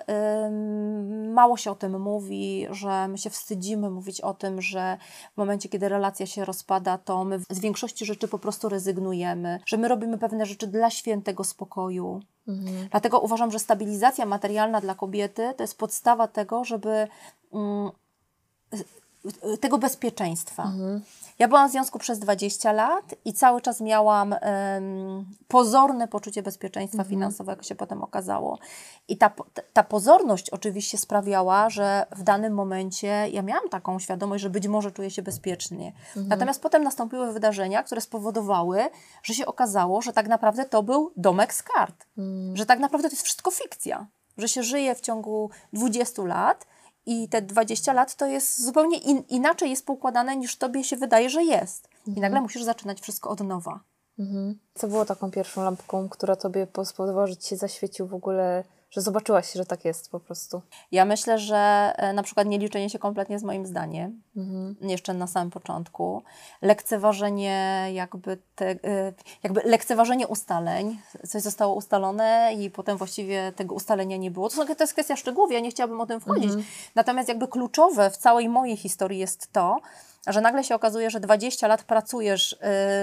mało 1.33 1.57
się 1.57 1.71
o 1.71 1.75
tym 1.75 2.01
mówi, 2.01 2.67
że 2.71 3.07
my 3.07 3.17
się 3.17 3.29
wstydzimy 3.29 3.89
mówić 3.89 4.21
o 4.21 4.33
tym, 4.33 4.61
że 4.61 4.97
w 5.33 5.37
momencie, 5.37 5.69
kiedy 5.69 5.89
relacja 5.89 6.25
się 6.25 6.45
rozpada, 6.45 6.97
to 6.97 7.23
my 7.23 7.39
z 7.49 7.59
większości 7.59 8.05
rzeczy 8.05 8.27
po 8.27 8.39
prostu 8.39 8.69
rezygnujemy, 8.69 9.59
że 9.65 9.77
my 9.77 9.87
robimy 9.87 10.17
pewne 10.17 10.45
rzeczy 10.45 10.67
dla 10.67 10.89
świętego 10.89 11.43
spokoju. 11.43 12.19
Mhm. 12.47 12.87
Dlatego 12.91 13.19
uważam, 13.19 13.51
że 13.51 13.59
stabilizacja 13.59 14.25
materialna 14.25 14.81
dla 14.81 14.95
kobiety 14.95 15.53
to 15.57 15.63
jest 15.63 15.77
podstawa 15.77 16.27
tego, 16.27 16.63
żeby 16.63 17.07
mm, 17.53 17.91
tego 19.59 19.77
bezpieczeństwa. 19.77 20.63
Mhm. 20.63 21.01
Ja 21.39 21.47
byłam 21.47 21.69
w 21.69 21.71
związku 21.71 21.99
przez 21.99 22.19
20 22.19 22.71
lat 22.71 23.15
i 23.25 23.33
cały 23.33 23.61
czas 23.61 23.81
miałam 23.81 24.35
em, 24.41 25.25
pozorne 25.47 26.07
poczucie 26.07 26.43
bezpieczeństwa 26.43 27.03
finansowego, 27.03 27.59
jak 27.59 27.65
się 27.65 27.75
potem 27.75 28.03
okazało. 28.03 28.59
I 29.07 29.17
ta, 29.17 29.31
ta 29.73 29.83
pozorność 29.83 30.49
oczywiście 30.49 30.97
sprawiała, 30.97 31.69
że 31.69 32.05
w 32.15 32.23
danym 32.23 32.53
momencie 32.53 33.07
ja 33.31 33.41
miałam 33.41 33.69
taką 33.69 33.99
świadomość, 33.99 34.41
że 34.41 34.49
być 34.49 34.67
może 34.67 34.91
czuję 34.91 35.11
się 35.11 35.21
bezpiecznie. 35.21 35.93
Natomiast 36.15 36.61
potem 36.61 36.83
nastąpiły 36.83 37.33
wydarzenia, 37.33 37.83
które 37.83 38.01
spowodowały, 38.01 38.79
że 39.23 39.33
się 39.33 39.45
okazało, 39.45 40.01
że 40.01 40.13
tak 40.13 40.27
naprawdę 40.27 40.65
to 40.65 40.83
był 40.83 41.11
domek 41.17 41.53
z 41.53 41.63
kart. 41.63 42.05
Że 42.53 42.65
tak 42.65 42.79
naprawdę 42.79 43.09
to 43.09 43.13
jest 43.13 43.25
wszystko 43.25 43.51
fikcja. 43.51 44.07
Że 44.37 44.47
się 44.47 44.63
żyje 44.63 44.95
w 44.95 45.01
ciągu 45.01 45.49
20 45.73 46.21
lat 46.21 46.65
i 47.05 47.29
te 47.29 47.41
20 47.41 47.93
lat 47.93 48.15
to 48.15 48.25
jest 48.25 48.61
zupełnie 48.65 48.97
in, 48.97 49.23
inaczej 49.29 49.69
jest 49.69 49.85
poukładane 49.85 50.35
niż 50.37 50.57
tobie 50.57 50.83
się 50.83 50.97
wydaje, 50.97 51.29
że 51.29 51.43
jest. 51.43 51.89
I 52.17 52.19
nagle 52.19 52.41
musisz 52.41 52.63
zaczynać 52.63 53.01
wszystko 53.01 53.29
od 53.29 53.39
nowa. 53.39 53.79
Co 54.73 54.87
było 54.87 55.05
taką 55.05 55.31
pierwszą 55.31 55.63
lampką, 55.63 56.09
która 56.09 56.35
tobie 56.35 56.67
spowodowała, 56.83 57.27
że 57.27 57.37
ci 57.37 57.49
się 57.49 57.57
zaświecił 57.57 58.07
w 58.07 58.13
ogóle, 58.13 58.63
że 58.91 59.01
zobaczyłaś, 59.01 59.53
że 59.53 59.65
tak 59.65 59.85
jest 59.85 60.11
po 60.11 60.19
prostu? 60.19 60.61
Ja 60.91 61.05
myślę, 61.05 61.39
że 61.39 61.93
e, 61.97 62.13
na 62.13 62.23
przykład 62.23 62.47
nie 62.47 62.59
liczenie 62.59 62.89
się 62.89 62.99
kompletnie 62.99 63.39
z 63.39 63.43
moim 63.43 63.65
zdaniem, 63.65 64.21
jeszcze 64.81 65.13
na 65.13 65.27
samym 65.27 65.51
początku, 65.51 66.23
lekceważenie 66.61 67.87
jakby, 67.93 68.37
te, 68.55 68.69
e, 68.69 69.13
jakby 69.43 69.61
lekceważenie 69.65 70.27
ustaleń, 70.27 70.99
coś 71.27 71.41
zostało 71.41 71.75
ustalone 71.75 72.53
i 72.59 72.69
potem 72.69 72.97
właściwie 72.97 73.51
tego 73.55 73.75
ustalenia 73.75 74.17
nie 74.17 74.31
było. 74.31 74.49
To, 74.49 74.55
są, 74.55 74.75
to 74.75 74.83
jest 74.83 74.93
kwestia 74.93 75.15
szczegółów, 75.15 75.51
ja 75.51 75.59
nie 75.59 75.71
chciałabym 75.71 76.01
o 76.01 76.05
tym 76.05 76.19
wchodzić. 76.19 76.51
Natomiast 76.95 77.29
jakby 77.29 77.47
kluczowe 77.47 78.09
w 78.09 78.17
całej 78.17 78.49
mojej 78.49 78.77
historii 78.77 79.19
jest 79.19 79.51
to, 79.51 79.77
że 80.27 80.41
nagle 80.41 80.63
się 80.63 80.75
okazuje, 80.75 81.09
że 81.09 81.19
20 81.19 81.67
lat 81.67 81.83
pracujesz 81.83 82.53
y, 82.53 82.57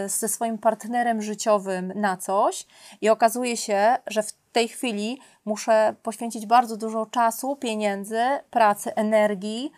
ze 0.09 0.29
swoim 0.29 0.59
partnerem 0.59 1.23
życiowym 1.23 1.93
na 1.95 2.17
coś 2.17 2.67
i 3.01 3.09
okazuje 3.09 3.57
się, 3.57 3.97
że 4.07 4.23
w 4.23 4.33
tej 4.53 4.69
chwili 4.69 5.21
muszę 5.45 5.95
poświęcić 6.03 6.47
bardzo 6.47 6.77
dużo 6.77 7.07
czasu, 7.07 7.57
pieniędzy, 7.57 8.23
pracy, 8.51 8.95
energii, 8.95 9.73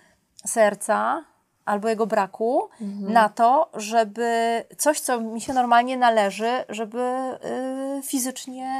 serca 0.46 1.24
albo 1.64 1.88
jego 1.88 2.06
braku 2.06 2.68
na 3.00 3.28
to, 3.28 3.70
żeby 3.74 4.64
coś, 4.78 5.00
co 5.00 5.20
mi 5.20 5.40
się 5.40 5.52
normalnie 5.52 5.96
należy, 5.96 6.50
żeby 6.68 7.00
y, 7.98 8.02
fizycznie 8.02 8.70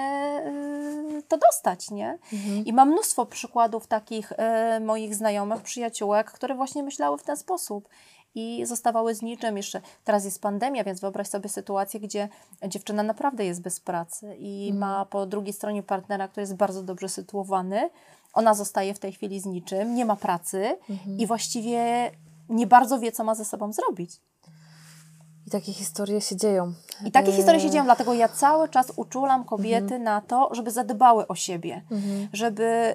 y, 1.18 1.22
to 1.22 1.38
dostać, 1.38 1.90
nie? 1.90 2.18
I 2.64 2.72
mam 2.72 2.90
mnóstwo 2.90 3.26
przykładów 3.26 3.86
takich 3.86 4.32
y, 4.32 4.80
moich 4.80 5.14
znajomych, 5.14 5.62
przyjaciółek, 5.62 6.30
które 6.30 6.54
właśnie 6.54 6.82
myślały 6.82 7.18
w 7.18 7.22
ten 7.22 7.36
sposób 7.36 7.88
i 8.34 8.66
zostawały 8.66 9.14
z 9.14 9.22
niczym. 9.22 9.56
Jeszcze 9.56 9.80
teraz 10.04 10.24
jest 10.24 10.42
pandemia, 10.42 10.84
więc 10.84 11.00
wyobraź 11.00 11.28
sobie 11.28 11.48
sytuację, 11.48 12.00
gdzie 12.00 12.28
dziewczyna 12.68 13.02
naprawdę 13.02 13.44
jest 13.44 13.62
bez 13.62 13.80
pracy 13.80 14.36
i 14.38 14.72
ma 14.72 15.04
po 15.04 15.26
drugiej 15.26 15.52
stronie 15.52 15.82
partnera, 15.82 16.28
który 16.28 16.42
jest 16.42 16.56
bardzo 16.56 16.82
dobrze 16.82 17.08
sytuowany. 17.08 17.90
Ona 18.32 18.54
zostaje 18.54 18.94
w 18.94 18.98
tej 18.98 19.12
chwili 19.12 19.40
z 19.40 19.46
niczym, 19.46 19.94
nie 19.94 20.04
ma 20.04 20.16
pracy 20.16 20.78
i 21.18 21.26
właściwie 21.26 22.10
nie 22.48 22.66
bardzo 22.66 23.00
wie, 23.00 23.12
co 23.12 23.24
ma 23.24 23.34
ze 23.34 23.44
sobą 23.44 23.72
zrobić. 23.72 24.20
I 25.46 25.50
takie 25.50 25.72
historie 25.72 26.20
się 26.20 26.36
dzieją. 26.36 26.74
I 27.04 27.10
takie 27.12 27.32
E, 27.32 27.32
historie 27.36 27.60
się 27.60 27.70
dzieją, 27.70 27.84
dlatego 27.84 28.14
ja 28.14 28.28
cały 28.28 28.68
czas 28.68 28.92
uczulam 28.96 29.44
kobiety 29.44 29.98
na 29.98 30.20
to, 30.20 30.48
żeby 30.54 30.70
zadbały 30.70 31.26
o 31.26 31.34
siebie, 31.34 31.82
żeby, 32.32 32.94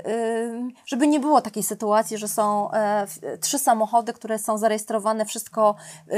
ym, 0.54 0.72
żeby 0.86 1.08
nie 1.08 1.20
było 1.20 1.42
takiej 1.42 1.64
sytuacji, 1.64 2.18
że 2.18 2.28
są 2.28 2.72
e, 2.72 3.06
trzy 3.42 3.60
samochody, 3.60 4.14
które 4.14 4.40
są 4.40 4.58
zarejestrowane 4.58 5.26
wszystko, 5.26 5.76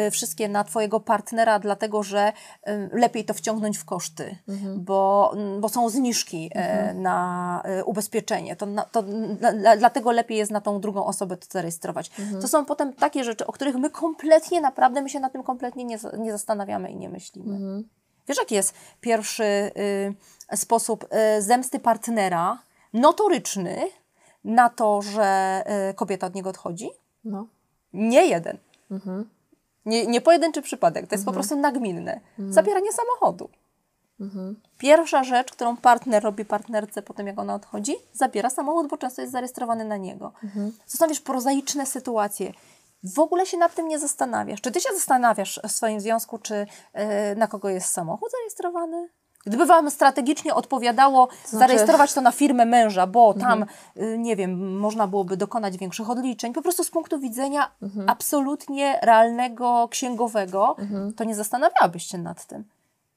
y, 0.07 0.11
wszystkie 0.11 0.49
na 0.49 0.63
Twojego 0.63 0.99
partnera, 0.99 1.59
dlatego 1.59 2.03
że 2.03 2.33
ym, 2.67 2.89
lepiej 2.93 3.25
to 3.25 3.33
wciągnąć 3.33 3.77
w 3.77 3.85
koszty, 3.85 4.35
bo, 4.77 5.31
mm, 5.33 5.61
bo 5.61 5.69
są 5.69 5.89
zniżki 5.89 6.49
e, 6.53 6.93
na 6.93 7.61
e, 7.65 7.83
ubezpieczenie. 7.83 8.55
To, 8.55 8.65
na, 8.65 8.83
to 8.83 9.03
dla- 9.03 9.53
dla, 9.53 9.77
dlatego 9.77 10.11
lepiej 10.11 10.37
jest 10.37 10.51
na 10.51 10.61
tą 10.61 10.81
drugą 10.81 11.05
osobę 11.05 11.37
to 11.37 11.45
zarejestrować. 11.51 12.11
To 12.41 12.47
są 12.47 12.65
potem 12.65 12.93
takie 12.93 13.23
rzeczy, 13.23 13.47
o 13.47 13.51
których 13.51 13.75
my 13.75 13.89
kompletnie, 13.89 14.61
naprawdę, 14.61 15.01
my 15.01 15.09
się 15.09 15.19
na 15.19 15.29
tym 15.29 15.43
kompletnie 15.43 15.83
nie, 15.85 15.97
nie 16.17 16.31
zastanawiamy 16.31 16.89
i 16.91 16.95
nie 16.95 17.09
myślimy. 17.09 17.76
Wiesz, 18.27 18.37
jaki 18.37 18.55
jest 18.55 18.73
pierwszy 19.01 19.43
y, 20.53 20.57
sposób 20.57 21.03
y, 21.37 21.41
zemsty 21.41 21.79
partnera, 21.79 22.61
notoryczny 22.93 23.81
na 24.43 24.69
to, 24.69 25.01
że 25.01 25.63
y, 25.91 25.93
kobieta 25.93 26.27
od 26.27 26.35
niego 26.35 26.49
odchodzi? 26.49 26.89
No. 27.25 27.47
Nie 27.93 28.25
jeden. 28.25 28.57
Nie, 29.85 30.07
nie 30.07 30.21
pojedynczy 30.21 30.61
przypadek, 30.61 31.07
to 31.07 31.15
jest 31.15 31.25
po 31.25 31.31
prostu 31.31 31.55
nagminne. 31.55 32.19
Zabieranie 32.49 32.91
samochodu. 32.91 33.49
Pierwsza 34.77 35.23
rzecz, 35.23 35.51
którą 35.51 35.77
partner 35.77 36.23
robi 36.23 36.45
partnerce 36.45 37.01
po 37.01 37.13
tym, 37.13 37.27
jak 37.27 37.39
ona 37.39 37.55
odchodzi, 37.55 37.95
zabiera 38.13 38.49
samochód, 38.49 38.87
bo 38.87 38.97
często 38.97 39.21
jest 39.21 39.31
zarejestrowany 39.31 39.85
na 39.85 39.97
niego. 39.97 40.31
Są, 40.85 41.07
wiesz, 41.07 41.21
prozaiczne 41.21 41.85
sytuacje. 41.85 42.53
W 43.15 43.19
ogóle 43.19 43.45
się 43.45 43.57
nad 43.57 43.75
tym 43.75 43.87
nie 43.87 43.99
zastanawiasz. 43.99 44.61
Czy 44.61 44.71
ty 44.71 44.81
się 44.81 44.89
zastanawiasz 44.93 45.59
w 45.67 45.71
swoim 45.71 45.99
związku, 45.99 46.37
czy 46.37 46.67
e, 46.93 47.35
na 47.35 47.47
kogo 47.47 47.69
jest 47.69 47.89
samochód 47.89 48.31
zarejestrowany? 48.31 49.09
Gdyby 49.45 49.65
Wam 49.65 49.91
strategicznie 49.91 50.55
odpowiadało 50.55 51.27
zarejestrować 51.45 52.13
to 52.13 52.21
na 52.21 52.31
firmę 52.31 52.65
męża, 52.65 53.07
bo 53.07 53.33
tam, 53.33 53.65
y, 53.97 54.17
nie 54.17 54.35
wiem, 54.35 54.79
można 54.79 55.07
byłoby 55.07 55.37
dokonać 55.37 55.77
większych 55.77 56.09
odliczeń, 56.09 56.53
po 56.53 56.61
prostu 56.61 56.83
z 56.83 56.89
punktu 56.89 57.19
widzenia 57.19 57.71
absolutnie 58.07 58.99
realnego, 59.01 59.87
księgowego, 59.91 60.75
to 61.15 61.23
nie 61.23 61.35
zastanawiałabyś 61.35 62.03
się 62.03 62.17
nad 62.17 62.45
tym. 62.45 62.63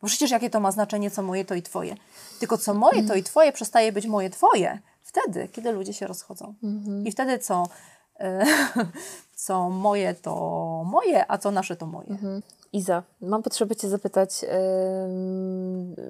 Bo 0.00 0.06
przecież 0.06 0.30
jakie 0.30 0.50
to 0.50 0.60
ma 0.60 0.72
znaczenie, 0.72 1.10
co 1.10 1.22
moje, 1.22 1.44
to 1.44 1.54
i 1.54 1.62
twoje. 1.62 1.94
Tylko 2.40 2.58
co 2.58 2.74
moje, 2.74 3.02
to 3.02 3.14
i 3.14 3.22
twoje 3.22 3.52
przestaje 3.52 3.92
być 3.92 4.06
moje, 4.06 4.30
twoje 4.30 4.78
wtedy, 5.02 5.48
kiedy 5.52 5.72
ludzie 5.72 5.92
się 5.92 6.06
rozchodzą. 6.06 6.54
I 7.04 7.12
wtedy 7.12 7.38
co, 7.38 7.66
e, 8.20 8.44
co 9.40 9.70
moje, 9.70 10.14
to 10.14 10.34
moje, 10.86 11.30
a 11.30 11.38
co 11.38 11.50
nasze, 11.50 11.76
to 11.76 11.86
moje. 11.86 12.08
Iza, 12.72 13.02
mam 13.20 13.42
potrzebę 13.42 13.76
Cię 13.76 13.88
zapytać, 13.88 14.44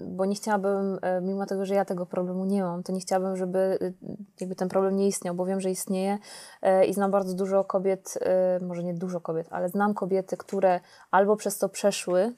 bo 0.07 0.25
nie 0.27 0.35
chciałabym, 0.35 0.99
e, 1.03 1.21
mimo 1.21 1.47
tego, 1.47 1.67
że 1.67 1.75
ja 1.75 1.85
tego 1.85 2.07
problemu 2.07 2.45
nie 2.45 2.63
mam, 2.63 2.83
to 2.83 2.93
nie 2.93 3.01
chciałabym, 3.01 3.37
żeby 3.37 3.79
y, 3.83 3.95
jakby 4.41 4.55
ten 4.55 4.69
problem 4.69 4.97
nie 4.97 5.07
istniał, 5.07 5.35
bo 5.35 5.47
wiem, 5.47 5.61
że 5.61 5.71
istnieje 5.71 6.19
e, 6.63 6.85
i 6.85 6.95
znam 6.95 7.11
bardzo 7.11 7.35
dużo 7.35 7.65
kobiet, 7.65 8.19
e, 8.21 8.65
może 8.65 8.83
nie 8.83 8.95
dużo 8.95 9.21
kobiet, 9.21 9.47
ale 9.51 9.69
znam 9.69 9.95
kobiety, 9.95 10.37
które 10.37 10.81
albo 11.11 11.37
przez 11.37 11.59
to 11.59 11.69
przeszły 11.69 12.21
e, 12.21 12.33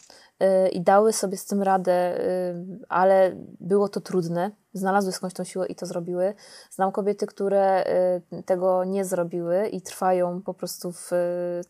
i 0.72 0.80
dały 0.80 1.12
sobie 1.12 1.36
z 1.36 1.46
tym 1.46 1.62
radę, 1.62 1.92
e, 1.92 2.54
ale 2.88 3.32
było 3.60 3.88
to 3.88 4.00
trudne, 4.00 4.50
znalazły 4.74 5.12
skądś 5.12 5.34
tą 5.34 5.44
siłę 5.44 5.66
i 5.66 5.74
to 5.74 5.86
zrobiły. 5.86 6.34
Znam 6.70 6.92
kobiety, 6.92 7.26
które 7.26 7.84
e, 7.86 8.42
tego 8.46 8.84
nie 8.84 9.04
zrobiły 9.04 9.68
i 9.68 9.82
trwają 9.82 10.42
po 10.42 10.54
prostu 10.54 10.92
w 10.92 11.10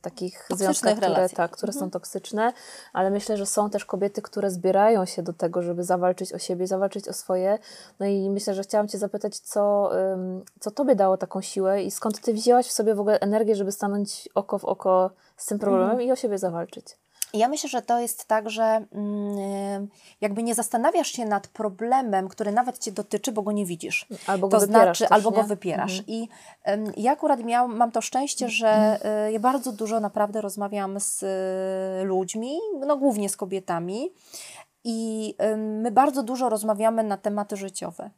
takich 0.01 0.39
Toksycznych 0.49 0.59
związkach, 0.59 0.97
które, 0.97 1.09
relacjach. 1.09 1.37
tak, 1.37 1.51
które 1.51 1.73
są 1.73 1.91
toksyczne, 1.91 2.53
ale 2.93 3.11
myślę, 3.11 3.37
że 3.37 3.47
są 3.47 3.71
też 3.71 3.85
kobiety, 3.85 4.23
które 4.23 4.51
zbierają 4.51 5.05
się 5.05 5.23
do 5.23 5.33
tego, 5.33 5.63
żeby 5.63 5.85
zawalczyć 5.85 6.33
o 6.33 6.39
siebie, 6.39 6.67
zawalczyć 6.67 7.09
o 7.09 7.13
swoje. 7.13 7.59
No 8.01 8.07
i 8.07 8.31
myślę, 8.31 8.55
że 8.55 8.63
chciałam 8.63 8.89
Cię 8.89 8.99
zapytać, 8.99 9.39
co, 9.39 9.91
co 10.61 10.71
Tobie 10.71 10.95
dało 10.95 11.17
taką 11.17 11.41
siłę 11.41 11.83
i 11.83 11.91
skąd 11.91 12.21
Ty 12.21 12.33
wzięłaś 12.33 12.67
w 12.67 12.73
sobie 12.73 12.95
w 12.95 13.01
ogóle 13.01 13.21
energię, 13.21 13.55
żeby 13.55 13.73
stanąć 13.73 14.29
oko 14.35 14.59
w 14.59 14.65
oko 14.65 15.11
z 15.37 15.47
tym 15.47 15.59
problemem 15.59 16.03
i 16.03 16.13
o 16.13 16.17
siebie 16.17 16.39
zawalczyć. 16.39 16.97
Ja 17.35 17.49
myślę, 17.49 17.69
że 17.69 17.83
to 17.83 18.01
jest 18.01 18.25
tak, 18.25 18.51
że 18.51 18.85
mm, 18.93 19.89
jakby 20.21 20.43
nie 20.43 20.55
zastanawiasz 20.55 21.09
się 21.09 21.25
nad 21.25 21.49
problemem, 21.49 22.29
który 22.29 22.53
nawet 22.53 22.79
Cię 22.79 22.93
dotyczy, 22.93 23.33
bo 23.33 23.43
go 23.43 23.53
nie 23.53 23.67
widzisz. 23.67 24.07
Albo 24.27 24.49
go 24.49 24.61
to 24.61 24.67
wypierasz 24.67 24.99
znaczy, 24.99 25.15
albo 25.15 25.31
nie? 25.31 25.37
Mhm. 25.37 25.49
go 25.49 25.55
wypierasz. 25.55 26.03
I 26.07 26.29
em, 26.65 26.93
ja 26.97 27.13
akurat 27.13 27.41
mam 27.69 27.93
to 27.93 28.01
szczęście, 28.01 28.49
że 28.49 28.99
y, 29.29 29.33
ja 29.33 29.41
bardzo 29.41 29.73
dużo 29.73 30.01
naprawdę 30.01 30.41
rozmawiam 30.41 31.01
z 31.01 31.23
y, 31.23 32.05
ludźmi, 32.05 32.59
no 32.87 32.97
głównie 32.97 33.29
z 33.29 33.37
kobietami. 33.37 34.13
I 34.85 35.35
my 35.57 35.91
bardzo 35.91 36.23
dużo 36.23 36.49
rozmawiamy 36.49 37.03
na 37.03 37.17
tematy 37.17 37.57
życiowe. 37.57 38.11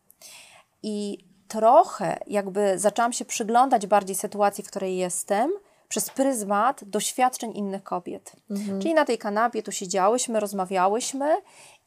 I 0.83 1.18
trochę 1.49 2.18
jakby 2.26 2.78
zaczęłam 2.78 3.12
się 3.12 3.25
przyglądać 3.25 3.87
bardziej 3.87 4.16
sytuacji, 4.16 4.64
w 4.64 4.66
której 4.66 4.97
jestem, 4.97 5.50
przez 5.88 6.11
pryzmat 6.11 6.85
doświadczeń 6.85 7.57
innych 7.57 7.83
kobiet. 7.83 8.33
Czyli 8.81 8.95
na 8.95 9.05
tej 9.05 9.19
kanapie 9.19 9.62
tu 9.62 9.73
siedziałyśmy, 9.73 10.41
rozmawiałyśmy 10.41 11.37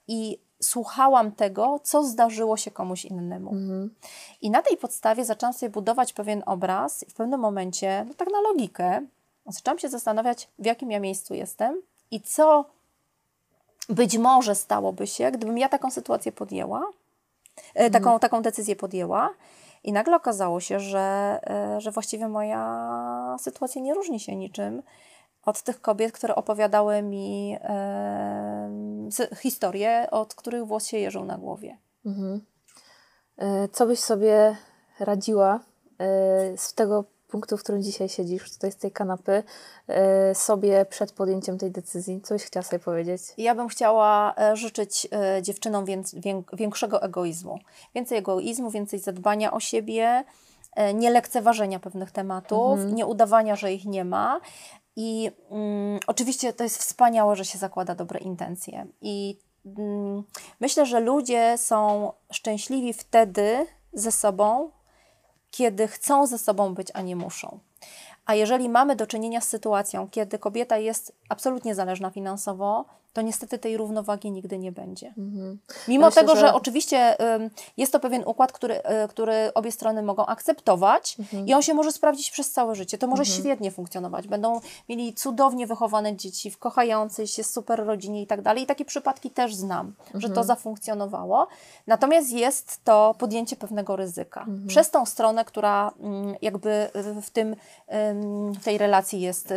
i 0.07 0.39
słuchałam 0.61 1.31
tego, 1.31 1.79
co 1.83 2.03
zdarzyło 2.03 2.57
się 2.57 2.71
komuś 2.71 3.05
innemu. 3.05 3.51
I 4.41 4.49
na 4.49 4.61
tej 4.61 4.77
podstawie 4.77 5.25
zaczęłam 5.25 5.53
sobie 5.53 5.69
budować 5.69 6.13
pewien 6.13 6.43
obraz 6.45 7.03
i 7.07 7.11
w 7.11 7.13
pewnym 7.13 7.39
momencie, 7.39 8.05
no 8.07 8.13
tak 8.13 8.31
na 8.31 8.41
logikę, 8.41 9.01
zaczęłam 9.47 9.79
się 9.79 9.89
zastanawiać, 9.89 10.49
w 10.59 10.65
jakim 10.65 10.91
ja 10.91 10.99
miejscu 10.99 11.33
jestem 11.33 11.81
i 12.11 12.21
co 12.21 12.65
być 13.89 14.17
może 14.17 14.55
stałoby 14.55 15.07
się, 15.07 15.31
gdybym 15.31 15.57
ja 15.57 15.69
taką 15.69 15.91
sytuację 15.91 16.31
podjęła, 16.31 16.91
e, 17.73 17.89
taką, 17.89 18.19
taką 18.19 18.41
decyzję 18.41 18.75
podjęła. 18.75 19.29
I 19.83 19.93
nagle 19.93 20.15
okazało 20.15 20.59
się, 20.59 20.79
że, 20.79 21.39
e, 21.47 21.81
że 21.81 21.91
właściwie 21.91 22.27
moja 22.27 22.61
sytuacja 23.37 23.81
nie 23.81 23.93
różni 23.93 24.19
się 24.19 24.35
niczym 24.35 24.83
od 25.45 25.61
tych 25.61 25.81
kobiet, 25.81 26.11
które 26.11 26.35
opowiadały 26.35 27.01
mi 27.01 27.57
e, 27.61 28.69
historie, 29.35 30.07
od 30.11 30.35
których 30.35 30.65
włos 30.65 30.87
się 30.87 30.97
jeżył 30.97 31.25
na 31.25 31.37
głowie. 31.37 31.77
E, 33.37 33.67
Co 33.67 33.85
byś 33.85 33.99
sobie 33.99 34.55
radziła 34.99 35.59
e, 35.99 36.57
z 36.57 36.73
tego 36.73 37.03
punktu, 37.27 37.57
w 37.57 37.63
którym 37.63 37.83
dzisiaj 37.83 38.09
siedzisz, 38.09 38.53
tutaj 38.53 38.71
z 38.71 38.75
tej 38.75 38.91
kanapy, 38.91 39.43
e, 39.87 40.35
sobie 40.35 40.85
przed 40.85 41.11
podjęciem 41.11 41.57
tej 41.57 41.71
decyzji? 41.71 42.21
Co 42.21 42.35
byś 42.35 42.43
chciała 42.43 42.63
sobie 42.63 42.79
powiedzieć? 42.79 43.21
Ja 43.37 43.55
bym 43.55 43.67
chciała 43.67 44.35
życzyć 44.53 45.07
dziewczynom 45.41 45.85
większego 46.53 47.01
egoizmu. 47.01 47.59
Więcej 47.95 48.17
egoizmu, 48.17 48.71
więcej 48.71 48.99
zadbania 48.99 49.51
o 49.51 49.59
siebie 49.59 50.23
e, 50.77 50.93
nie 50.93 51.09
lekceważenia 51.09 51.79
pewnych 51.79 52.11
tematów, 52.11 52.71
Mhm. 52.71 52.95
nie 52.95 53.05
udawania, 53.05 53.55
że 53.55 53.73
ich 53.73 53.85
nie 53.85 54.05
ma. 54.05 54.39
I 54.95 55.31
mm, 55.51 55.99
oczywiście 56.07 56.53
to 56.53 56.63
jest 56.63 56.77
wspaniałe, 56.77 57.35
że 57.35 57.45
się 57.45 57.57
zakłada 57.57 57.95
dobre 57.95 58.19
intencje. 58.19 58.87
I 59.01 59.39
mm, 59.65 60.23
myślę, 60.59 60.85
że 60.85 60.99
ludzie 60.99 61.57
są 61.57 62.11
szczęśliwi 62.31 62.93
wtedy 62.93 63.65
ze 63.93 64.11
sobą, 64.11 64.71
kiedy 65.51 65.87
chcą 65.87 66.27
ze 66.27 66.37
sobą 66.37 66.73
być, 66.73 66.87
a 66.93 67.01
nie 67.01 67.15
muszą. 67.15 67.59
A 68.25 68.35
jeżeli 68.35 68.69
mamy 68.69 68.95
do 68.95 69.07
czynienia 69.07 69.41
z 69.41 69.47
sytuacją, 69.47 70.07
kiedy 70.09 70.39
kobieta 70.39 70.77
jest 70.77 71.15
absolutnie 71.29 71.75
zależna 71.75 72.09
finansowo, 72.09 72.85
to 73.17 73.21
niestety 73.21 73.59
tej 73.59 73.77
równowagi 73.77 74.31
nigdy 74.31 74.57
nie 74.59 74.71
będzie. 74.71 75.13
Mimo 75.87 76.05
Myślę, 76.05 76.21
tego, 76.21 76.35
że... 76.35 76.41
że- 76.41 76.53
oczywiście 76.53 77.17
jest 77.77 77.91
to 77.91 77.99
pewien 77.99 78.23
układ, 78.25 78.51
który, 78.51 78.75
y, 78.75 79.07
który 79.09 79.51
obie 79.53 79.71
strony 79.71 80.03
mogą 80.03 80.25
akceptować 80.25 81.17
i 81.45 81.53
on 81.53 81.61
się 81.61 81.73
może 81.73 81.91
sprawdzić 81.91 82.31
przez 82.31 82.51
całe 82.51 82.75
życie. 82.75 82.97
To 82.97 83.07
może 83.07 83.25
świetnie 83.25 83.71
funkcjonować. 83.71 84.27
Będą 84.27 84.61
mieli 84.89 85.13
cudownie 85.13 85.67
wychowane 85.67 86.15
dzieci, 86.15 86.51
w 86.51 86.57
kochającej 86.57 87.27
się 87.27 87.43
super 87.43 87.85
rodzinie 87.85 88.21
i 88.21 88.27
tak 88.27 88.41
dalej. 88.41 88.63
I 88.63 88.65
takie 88.65 88.85
przypadki 88.85 89.31
też 89.31 89.55
znam, 89.55 89.93
że 90.13 90.29
to 90.29 90.43
zafunkcjonowało. 90.43 91.47
Natomiast 91.87 92.31
jest 92.31 92.83
to 92.83 93.15
podjęcie 93.17 93.55
pewnego 93.55 93.95
ryzyka. 93.95 94.45
Przez 94.67 94.91
tą 94.91 95.05
stronę, 95.05 95.45
która 95.45 95.91
mm, 95.99 96.35
jakby 96.41 96.89
w 97.21 97.29
tym, 97.29 97.55
ym, 98.11 98.53
w 98.53 98.63
tej 98.63 98.77
relacji 98.77 99.21
jest 99.21 99.53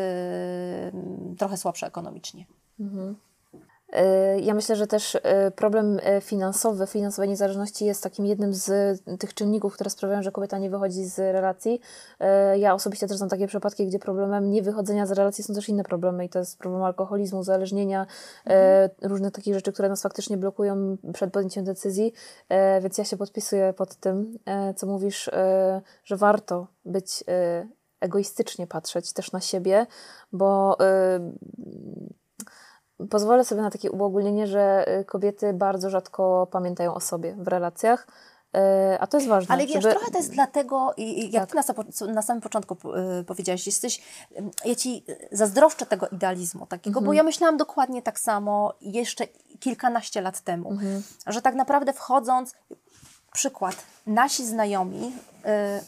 trochę 1.38 1.56
słabsza 1.56 1.86
ekonomicznie. 1.86 2.44
Y, 2.80 2.84
Ja 4.42 4.54
myślę, 4.54 4.76
że 4.76 4.86
też 4.86 5.14
y, 5.14 5.20
problem 5.56 5.98
y, 5.98 6.20
finansowy, 6.20 6.86
finansowej 6.86 7.28
niezależności 7.28 7.84
jest 7.84 8.02
takim 8.02 8.26
jednym 8.26 8.54
z 8.54 9.00
tych 9.18 9.34
czynników, 9.34 9.74
które 9.74 9.90
sprawiają, 9.90 10.22
że 10.22 10.32
kobieta 10.32 10.58
nie 10.58 10.70
wychodzi 10.70 11.04
z 11.04 11.18
relacji. 11.18 11.80
Y, 12.54 12.58
Ja 12.58 12.74
osobiście 12.74 13.06
też 13.06 13.16
znam 13.16 13.28
takie 13.30 13.46
przypadki, 13.46 13.86
gdzie 13.86 13.98
problemem 13.98 14.50
niewychodzenia 14.50 15.06
z 15.06 15.12
relacji 15.12 15.44
są 15.44 15.54
też 15.54 15.68
inne 15.68 15.84
problemy 15.84 16.24
i 16.24 16.28
to 16.28 16.38
jest 16.38 16.58
problem 16.58 16.82
alkoholizmu, 16.82 17.38
uzależnienia, 17.38 18.06
y, 19.02 19.08
różnych 19.08 19.32
takich 19.32 19.54
rzeczy, 19.54 19.72
które 19.72 19.88
nas 19.88 20.02
faktycznie 20.02 20.36
blokują 20.36 20.96
przed 21.12 21.32
podjęciem 21.32 21.64
decyzji, 21.64 22.12
Y, 22.50 22.80
więc 22.80 22.98
ja 22.98 23.04
się 23.04 23.16
podpisuję 23.16 23.72
pod 23.72 23.96
tym, 23.96 24.38
y, 24.70 24.74
co 24.74 24.86
mówisz, 24.86 25.28
y, 25.28 25.32
że 26.04 26.16
warto 26.16 26.66
być 26.84 27.22
y, 27.22 27.68
egoistycznie 28.00 28.66
patrzeć 28.66 29.12
też 29.12 29.32
na 29.32 29.40
siebie, 29.40 29.86
bo 30.32 30.76
y, 30.80 31.20
pozwolę 33.10 33.44
sobie 33.44 33.62
na 33.62 33.70
takie 33.70 33.90
uogólnienie, 33.90 34.46
że 34.46 34.84
y, 35.00 35.04
kobiety 35.04 35.52
bardzo 35.52 35.90
rzadko 35.90 36.48
pamiętają 36.50 36.94
o 36.94 37.00
sobie 37.00 37.34
w 37.38 37.48
relacjach, 37.48 38.06
y, 38.56 39.00
a 39.00 39.06
to 39.06 39.16
jest 39.16 39.28
ważne. 39.28 39.54
Ale 39.54 39.66
wiesz, 39.66 39.82
żeby- 39.82 39.90
trochę 39.94 40.10
to 40.10 40.18
jest 40.18 40.32
dlatego, 40.32 40.94
jak 41.30 41.50
Tak. 41.52 41.64
ty 41.64 42.06
na, 42.06 42.22
samym 42.22 42.40
początku 42.40 42.76
y, 43.20 43.24
powiedziałaś, 43.24 43.66
jesteś, 43.66 44.02
ja 44.64 44.74
ci 44.74 45.04
zazdroszczę 45.32 45.86
tego 45.86 46.08
idealizmu 46.08 46.66
takiego, 46.66 46.98
Mhm. 46.98 47.06
bo 47.06 47.12
ja 47.12 47.22
myślałam 47.22 47.56
dokładnie 47.56 48.02
tak 48.02 48.18
samo 48.20 48.74
jeszcze 48.80 49.26
kilkanaście 49.60 50.20
lat 50.20 50.40
temu, 50.40 50.70
Mhm. 50.70 51.02
że 51.26 51.42
tak 51.42 51.54
naprawdę 51.54 51.92
wchodząc, 51.92 52.54
przykład, 53.32 53.76
nasi 54.06 54.46
znajomi 54.46 55.12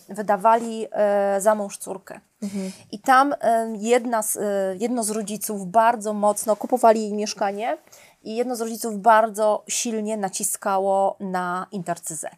y, 0.08 0.14
wydawali 0.14 0.86
y, 0.86 1.40
za 1.40 1.54
mąż 1.54 1.78
córkę. 1.78 2.20
Mhm. 2.42 2.72
I 2.92 2.98
tam 2.98 3.32
y, 3.32 3.36
jedna 3.78 4.22
z, 4.22 4.36
y, 4.36 4.40
jedno 4.78 5.04
z 5.04 5.10
rodziców 5.10 5.66
bardzo 5.66 6.12
mocno 6.12 6.56
kupowali 6.56 7.00
jej 7.00 7.12
mieszkanie 7.12 7.78
i 8.22 8.36
jedno 8.36 8.56
z 8.56 8.60
rodziców 8.60 8.98
bardzo 8.98 9.64
silnie 9.68 10.16
naciskało 10.16 11.16
na 11.20 11.66
intercyzę. 11.72 12.30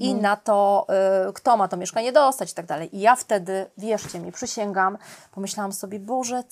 I 0.00 0.14
na 0.14 0.36
to, 0.36 0.86
y, 1.28 1.32
kto 1.32 1.56
ma 1.56 1.68
to 1.68 1.76
mieszkanie 1.76 2.12
dostać 2.12 2.52
i 2.52 2.54
tak 2.54 2.66
dalej. 2.66 2.96
I 2.96 3.00
ja 3.00 3.16
wtedy, 3.16 3.66
wierzcie 3.78 4.20
mi, 4.20 4.32
przysięgam, 4.32 4.98
pomyślałam 5.32 5.72
sobie, 5.72 6.00
Boże, 6.00 6.42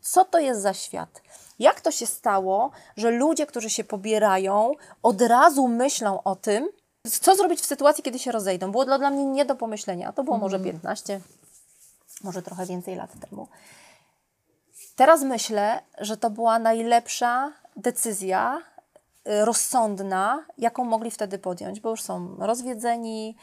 co 0.00 0.24
to 0.24 0.38
jest 0.38 0.60
za 0.60 0.74
świat? 0.74 1.22
Jak 1.58 1.80
to 1.80 1.90
się 1.90 2.06
stało, 2.06 2.70
że 2.96 3.10
ludzie, 3.10 3.46
którzy 3.46 3.70
się 3.70 3.84
pobierają, 3.84 4.72
od 5.02 5.22
razu 5.22 5.68
myślą 5.68 6.22
o 6.22 6.36
tym, 6.36 6.68
co 7.08 7.36
zrobić 7.36 7.60
w 7.60 7.66
sytuacji, 7.66 8.04
kiedy 8.04 8.18
się 8.18 8.32
rozejdą? 8.32 8.70
Było 8.70 8.84
dla, 8.84 8.98
dla 8.98 9.10
mnie 9.10 9.24
nie 9.24 9.44
do 9.44 9.56
pomyślenia. 9.56 10.12
To 10.12 10.24
było 10.24 10.38
może 10.38 10.60
15, 10.60 11.20
może 12.24 12.42
trochę 12.42 12.66
więcej 12.66 12.96
lat 12.96 13.10
temu. 13.28 13.48
Teraz 14.96 15.22
myślę, 15.22 15.80
że 15.98 16.16
to 16.16 16.30
była 16.30 16.58
najlepsza 16.58 17.52
decyzja 17.76 18.58
y, 18.58 19.44
rozsądna, 19.44 20.46
jaką 20.58 20.84
mogli 20.84 21.10
wtedy 21.10 21.38
podjąć, 21.38 21.80
bo 21.80 21.90
już 21.90 22.02
są 22.02 22.36
rozwiedzeni, 22.38 23.36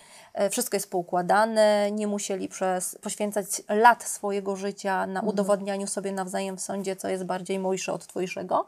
y, 0.46 0.50
wszystko 0.50 0.76
jest 0.76 0.92
poukładane, 0.92 1.92
nie 1.92 2.08
musieli 2.08 2.50
przez, 2.50 2.98
poświęcać 3.02 3.46
lat 3.70 4.04
swojego 4.04 4.56
życia 4.56 5.08
na 5.08 5.22
udowodnianiu 5.22 5.88
sobie 5.88 6.12
nawzajem 6.12 6.58
w 6.58 6.62
sądzie, 6.62 6.96
co 6.96 7.08
jest 7.08 7.24
bardziej 7.24 7.60
mojsze 7.60 7.94
od 7.94 8.08
twojszego. 8.08 8.68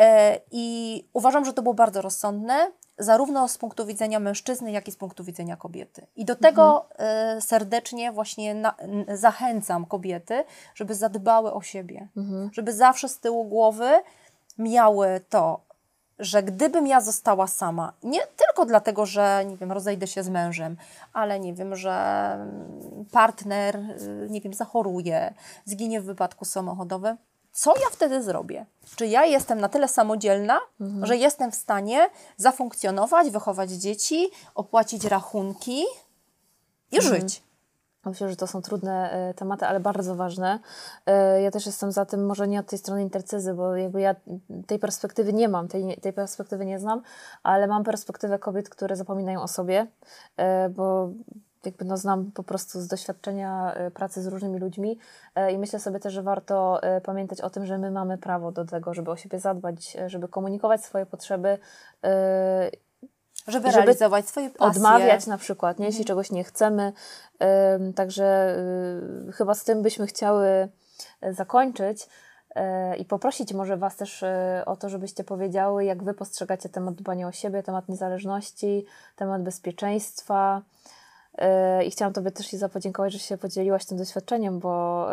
E, 0.00 0.40
I 0.50 1.08
uważam, 1.12 1.44
że 1.44 1.52
to 1.52 1.62
było 1.62 1.74
bardzo 1.74 2.02
rozsądne, 2.02 2.72
zarówno 2.98 3.48
z 3.48 3.58
punktu 3.58 3.86
widzenia 3.86 4.20
mężczyzny, 4.20 4.70
jak 4.72 4.88
i 4.88 4.92
z 4.92 4.96
punktu 4.96 5.24
widzenia 5.24 5.56
kobiety. 5.56 6.06
I 6.16 6.24
do 6.24 6.36
tego 6.36 6.88
e, 6.98 7.40
serdecznie 7.40 8.12
właśnie 8.12 8.54
na, 8.54 8.74
zachęcam 9.14 9.86
kobiety, 9.86 10.44
żeby 10.74 10.94
zadbały 10.94 11.52
o 11.52 11.62
siebie, 11.62 12.08
żeby 12.52 12.72
zawsze 12.72 13.08
z 13.08 13.20
tyłu 13.20 13.44
głowy 13.44 14.02
miały 14.58 15.20
to, 15.28 15.60
że 16.18 16.42
gdybym 16.42 16.86
ja 16.86 17.00
została 17.00 17.46
sama, 17.46 17.92
nie 18.02 18.20
tylko 18.20 18.66
dlatego, 18.66 19.06
że 19.06 19.44
nie 19.46 19.56
wiem, 19.56 19.72
rozejdę 19.72 20.06
się 20.06 20.22
z 20.22 20.28
mężem, 20.28 20.76
ale 21.12 21.40
nie 21.40 21.54
wiem, 21.54 21.76
że 21.76 21.92
mm, 22.34 23.04
partner, 23.12 23.76
y, 23.76 24.26
nie 24.30 24.40
wiem, 24.40 24.54
zachoruje, 24.54 25.34
zginie 25.64 26.00
w 26.00 26.04
wypadku 26.04 26.44
samochodowym, 26.44 27.16
co 27.54 27.74
ja 27.76 27.90
wtedy 27.92 28.22
zrobię? 28.22 28.66
Czy 28.96 29.06
ja 29.06 29.24
jestem 29.24 29.60
na 29.60 29.68
tyle 29.68 29.88
samodzielna, 29.88 30.60
że 31.02 31.16
jestem 31.16 31.52
w 31.52 31.54
stanie 31.54 32.10
zafunkcjonować, 32.36 33.30
wychować 33.30 33.70
dzieci, 33.70 34.30
opłacić 34.54 35.04
rachunki 35.04 35.84
i 36.92 37.00
żyć? 37.00 37.42
Myślę, 38.04 38.30
że 38.30 38.36
to 38.36 38.46
są 38.46 38.62
trudne 38.62 39.10
e, 39.10 39.34
tematy, 39.34 39.66
ale 39.66 39.80
bardzo 39.80 40.14
ważne. 40.14 40.58
E, 41.06 41.42
ja 41.42 41.50
też 41.50 41.66
jestem 41.66 41.92
za 41.92 42.06
tym, 42.06 42.26
może 42.26 42.48
nie 42.48 42.60
od 42.60 42.66
tej 42.66 42.78
strony 42.78 43.02
intercyzy, 43.02 43.54
bo 43.54 43.76
jakby 43.76 44.00
ja 44.00 44.14
tej 44.66 44.78
perspektywy 44.78 45.32
nie 45.32 45.48
mam, 45.48 45.68
tej, 45.68 45.96
tej 46.00 46.12
perspektywy 46.12 46.66
nie 46.66 46.78
znam, 46.78 47.02
ale 47.42 47.66
mam 47.66 47.84
perspektywę 47.84 48.38
kobiet, 48.38 48.68
które 48.68 48.96
zapominają 48.96 49.42
o 49.42 49.48
sobie, 49.48 49.86
e, 50.36 50.68
bo 50.68 51.10
jakby 51.66 51.84
no 51.84 51.96
znam 51.96 52.32
po 52.32 52.42
prostu 52.42 52.80
z 52.80 52.86
doświadczenia 52.86 53.72
e, 53.74 53.90
pracy 53.90 54.22
z 54.22 54.26
różnymi 54.26 54.58
ludźmi 54.58 54.98
e, 55.34 55.52
i 55.52 55.58
myślę 55.58 55.80
sobie 55.80 56.00
też, 56.00 56.14
że 56.14 56.22
warto 56.22 56.82
e, 56.82 57.00
pamiętać 57.00 57.40
o 57.40 57.50
tym, 57.50 57.66
że 57.66 57.78
my 57.78 57.90
mamy 57.90 58.18
prawo 58.18 58.52
do 58.52 58.64
tego, 58.64 58.94
żeby 58.94 59.10
o 59.10 59.16
siebie 59.16 59.38
zadbać, 59.40 59.96
e, 59.96 60.10
żeby 60.10 60.28
komunikować 60.28 60.84
swoje 60.84 61.06
potrzeby, 61.06 61.58
Żeby, 63.48 63.70
Żeby 63.70 63.76
realizować 63.76 64.28
swoje 64.28 64.50
pasje. 64.50 64.66
odmawiać 64.66 65.26
na 65.26 65.38
przykład, 65.38 65.78
nie? 65.78 65.86
jeśli 65.86 66.04
czegoś 66.04 66.30
nie 66.30 66.44
chcemy. 66.44 66.92
Także 67.94 68.56
y, 69.28 69.32
chyba 69.32 69.54
z 69.54 69.64
tym 69.64 69.82
byśmy 69.82 70.06
chciały 70.06 70.68
y, 71.24 71.34
zakończyć 71.34 72.02
y, 72.02 72.96
i 72.96 73.04
poprosić 73.04 73.52
może 73.52 73.76
Was 73.76 73.96
też 73.96 74.22
y, 74.22 74.26
o 74.66 74.76
to, 74.76 74.88
żebyście 74.88 75.24
powiedziały, 75.24 75.84
jak 75.84 76.02
Wy 76.04 76.14
postrzegacie 76.14 76.68
temat 76.68 76.94
dbania 76.94 77.28
o 77.28 77.32
siebie, 77.32 77.62
temat 77.62 77.88
niezależności, 77.88 78.86
temat 79.16 79.42
bezpieczeństwa. 79.42 80.62
I 81.86 81.90
chciałam 81.90 82.12
Tobie 82.12 82.30
też 82.30 82.52
Iza 82.52 82.68
podziękować, 82.68 83.12
że 83.12 83.18
się 83.18 83.38
podzieliłaś 83.38 83.84
tym 83.84 83.98
doświadczeniem, 83.98 84.58
bo... 84.58 85.06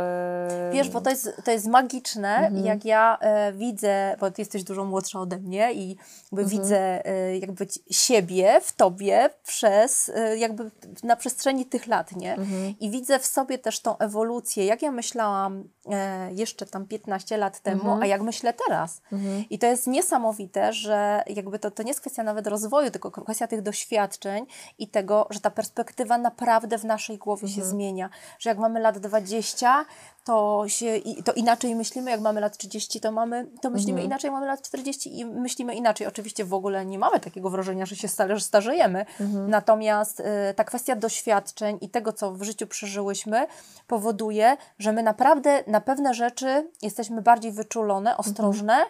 y, 0.69 0.73
Wiesz, 0.73 0.89
bo 0.89 1.01
to 1.01 1.09
jest, 1.09 1.29
to 1.45 1.51
jest 1.51 1.67
magiczne, 1.67 2.51
jak 2.63 2.85
ja 2.85 3.17
e, 3.21 3.53
widzę, 3.53 4.15
bo 4.19 4.31
ty 4.31 4.41
jesteś 4.41 4.63
dużo 4.63 4.85
młodsza 4.85 5.19
ode 5.19 5.37
mnie 5.37 5.73
i 5.73 5.97
jakby 6.31 6.45
widzę 6.49 7.05
e, 7.05 7.37
jakby 7.37 7.67
siebie 7.91 8.61
w 8.61 8.71
tobie 8.71 9.29
przez, 9.43 10.09
e, 10.15 10.37
jakby 10.37 10.71
na 11.03 11.15
przestrzeni 11.15 11.65
tych 11.65 11.87
lat, 11.87 12.15
nie? 12.15 12.35
I 12.79 12.89
widzę 12.89 13.19
w 13.19 13.25
sobie 13.25 13.57
też 13.57 13.79
tą 13.79 13.97
ewolucję, 13.97 14.65
jak 14.65 14.81
ja 14.81 14.91
myślałam 14.91 15.63
e, 15.91 16.33
jeszcze 16.33 16.65
tam 16.65 16.85
15 16.85 17.37
lat 17.37 17.59
temu, 17.59 17.81
a 18.01 18.05
jak 18.05 18.21
myślę 18.21 18.53
teraz. 18.67 19.01
I 19.49 19.59
to 19.59 19.67
jest 19.67 19.87
niesamowite, 19.87 20.73
że 20.73 21.23
jakby 21.27 21.59
to, 21.59 21.71
to 21.71 21.83
nie 21.83 21.89
jest 21.89 22.01
kwestia 22.01 22.23
nawet 22.23 22.47
rozwoju, 22.47 22.91
tylko 22.91 23.11
kwestia 23.11 23.47
tych 23.47 23.61
doświadczeń 23.61 24.45
i 24.79 24.87
tego, 24.87 25.27
że 25.29 25.39
ta 25.39 25.49
perspektywa 25.49 26.10
naprawdę 26.17 26.77
w 26.77 26.85
naszej 26.85 27.17
głowie 27.17 27.47
się 27.47 27.63
zmienia. 27.63 28.09
Że 28.39 28.49
jak 28.49 28.59
mamy 28.59 28.79
lat 28.79 28.99
20, 28.99 29.85
to, 30.23 30.63
się, 30.67 30.99
to 31.25 31.33
inaczej 31.33 31.75
myślimy, 31.75 32.11
jak 32.11 32.21
mamy 32.21 32.41
lat 32.41 32.57
30, 32.57 33.01
to, 33.01 33.11
mamy, 33.11 33.47
to 33.61 33.69
myślimy 33.69 34.03
inaczej, 34.03 34.27
jak 34.27 34.33
mamy 34.33 34.47
lat 34.47 34.61
40 34.61 35.19
i 35.19 35.25
myślimy 35.25 35.75
inaczej. 35.75 36.07
Oczywiście 36.07 36.45
w 36.45 36.53
ogóle 36.53 36.85
nie 36.85 36.99
mamy 36.99 37.19
takiego 37.19 37.49
wrażenia, 37.49 37.85
że 37.85 37.95
się 37.95 38.07
stale, 38.07 38.35
że 38.35 38.41
starzejemy. 38.41 39.05
Natomiast 39.49 40.19
y, 40.19 40.23
ta 40.55 40.63
kwestia 40.63 40.95
doświadczeń 40.95 41.77
i 41.81 41.89
tego, 41.89 42.13
co 42.13 42.31
w 42.31 42.43
życiu 42.43 42.67
przeżyłyśmy, 42.67 43.47
powoduje, 43.87 44.57
że 44.79 44.93
my 44.93 45.03
naprawdę 45.03 45.63
na 45.67 45.81
pewne 45.81 46.13
rzeczy 46.13 46.71
jesteśmy 46.81 47.21
bardziej 47.21 47.51
wyczulone, 47.51 48.17
ostrożne, 48.17 48.85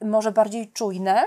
może 0.00 0.32
bardziej 0.32 0.72
czujne. 0.72 1.22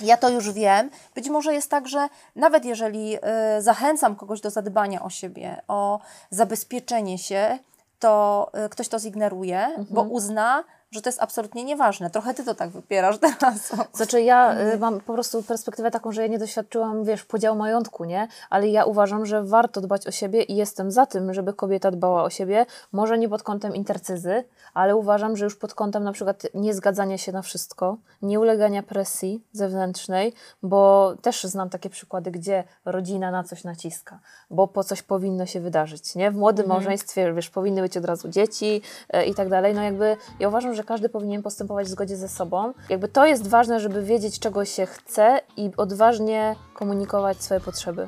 Ja 0.00 0.16
to 0.16 0.28
już 0.28 0.52
wiem. 0.52 0.90
Być 1.14 1.28
może 1.28 1.54
jest 1.54 1.70
tak, 1.70 1.88
że 1.88 2.08
nawet 2.36 2.64
jeżeli 2.64 3.16
y, 3.16 3.20
zachęcam 3.62 4.16
kogoś 4.16 4.40
do 4.40 4.50
zadbania 4.50 5.02
o 5.02 5.10
siebie, 5.10 5.62
o 5.68 6.00
zabezpieczenie 6.30 7.18
się, 7.18 7.58
to 7.98 8.50
y, 8.66 8.68
ktoś 8.68 8.88
to 8.88 8.98
zignoruje, 8.98 9.58
Mhm. 9.64 9.86
bo 9.90 10.02
uzna, 10.02 10.64
że 10.90 11.02
to 11.02 11.08
jest 11.08 11.22
absolutnie 11.22 11.64
nieważne. 11.64 12.10
Trochę 12.10 12.34
ty 12.34 12.44
to 12.44 12.54
tak 12.54 12.70
wypierasz 12.70 13.18
teraz. 13.38 13.72
Znaczy 13.92 14.22
ja 14.22 14.60
y, 14.74 14.78
mam 14.78 15.00
po 15.00 15.12
prostu 15.12 15.42
perspektywę 15.42 15.90
taką, 15.90 16.12
że 16.12 16.22
ja 16.22 16.28
nie 16.28 16.38
doświadczyłam, 16.38 17.04
wiesz, 17.04 17.24
podziału 17.24 17.58
majątku, 17.58 18.04
nie? 18.04 18.28
Ale 18.50 18.68
ja 18.68 18.84
uważam, 18.84 19.26
że 19.26 19.44
warto 19.44 19.80
dbać 19.80 20.06
o 20.06 20.10
siebie 20.10 20.42
i 20.42 20.56
jestem 20.56 20.90
za 20.90 21.06
tym, 21.06 21.34
żeby 21.34 21.52
kobieta 21.52 21.90
dbała 21.90 22.22
o 22.22 22.30
siebie. 22.30 22.66
Może 22.92 23.18
nie 23.18 23.28
pod 23.28 23.42
kątem 23.42 23.74
intercyzy, 23.74 24.44
ale 24.74 24.96
uważam, 24.96 25.36
że 25.36 25.44
już 25.44 25.56
pod 25.56 25.74
kątem 25.74 26.04
na 26.04 26.12
przykład 26.12 26.42
niezgadzania 26.54 27.18
się 27.18 27.32
na 27.32 27.42
wszystko, 27.42 27.96
nie 28.22 28.40
ulegania 28.40 28.82
presji 28.82 29.42
zewnętrznej, 29.52 30.32
bo 30.62 31.14
też 31.22 31.44
znam 31.44 31.70
takie 31.70 31.90
przykłady, 31.90 32.30
gdzie 32.30 32.64
rodzina 32.84 33.30
na 33.30 33.44
coś 33.44 33.64
naciska, 33.64 34.18
bo 34.50 34.68
po 34.68 34.84
coś 34.84 35.02
powinno 35.02 35.46
się 35.46 35.60
wydarzyć, 35.60 36.14
nie? 36.14 36.30
W 36.30 36.34
młodym 36.36 36.64
Mhm. 36.64 36.80
małżeństwie, 36.82 37.32
wiesz, 37.32 37.50
powinny 37.50 37.80
być 37.80 37.96
od 37.96 38.04
razu 38.04 38.28
dzieci 38.28 38.82
e, 39.10 39.26
i 39.26 39.34
tak 39.34 39.48
dalej. 39.48 39.74
No 39.74 39.82
jakby 39.82 40.16
ja 40.40 40.48
uważam, 40.48 40.74
że 40.74 40.77
każdy 40.84 41.08
powinien 41.08 41.42
postępować 41.42 41.86
w 41.86 41.90
zgodzie 41.90 42.16
ze 42.16 42.28
sobą. 42.28 42.72
Jakby 42.88 43.08
to 43.08 43.26
jest 43.26 43.46
ważne, 43.46 43.80
żeby 43.80 44.02
wiedzieć, 44.02 44.38
czego 44.38 44.64
się 44.64 44.86
chce 44.86 45.40
i 45.56 45.70
odważnie 45.76 46.56
komunikować 46.74 47.42
swoje 47.42 47.60
potrzeby. 47.60 48.06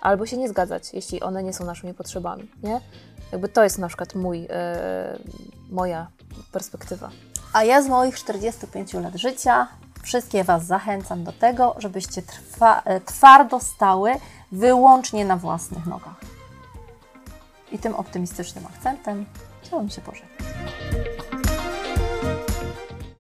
Albo 0.00 0.26
się 0.26 0.36
nie 0.36 0.48
zgadzać, 0.48 0.94
jeśli 0.94 1.20
one 1.20 1.42
nie 1.42 1.52
są 1.52 1.64
naszymi 1.64 1.94
potrzebami, 1.94 2.50
nie? 2.62 2.80
Jakby 3.32 3.48
to 3.48 3.64
jest 3.64 3.78
na 3.78 3.88
przykład 3.88 4.14
mój, 4.14 4.46
e, 4.50 5.18
moja 5.70 6.06
perspektywa. 6.52 7.10
A 7.52 7.64
ja 7.64 7.82
z 7.82 7.88
moich 7.88 8.16
45 8.16 9.00
lat 9.00 9.14
życia 9.14 9.68
wszystkie 10.02 10.44
Was 10.44 10.66
zachęcam 10.66 11.24
do 11.24 11.32
tego, 11.32 11.74
żebyście 11.78 12.22
trwa, 12.22 12.82
e, 12.84 13.00
twardo 13.00 13.60
stały 13.60 14.12
wyłącznie 14.52 15.24
na 15.24 15.36
własnych 15.36 15.86
nogach. 15.86 16.20
I 17.72 17.78
tym 17.78 17.94
optymistycznym 17.94 18.66
akcentem 18.66 19.26
chciałabym 19.62 19.90
się 19.90 20.00
pożegnać. 20.00 21.21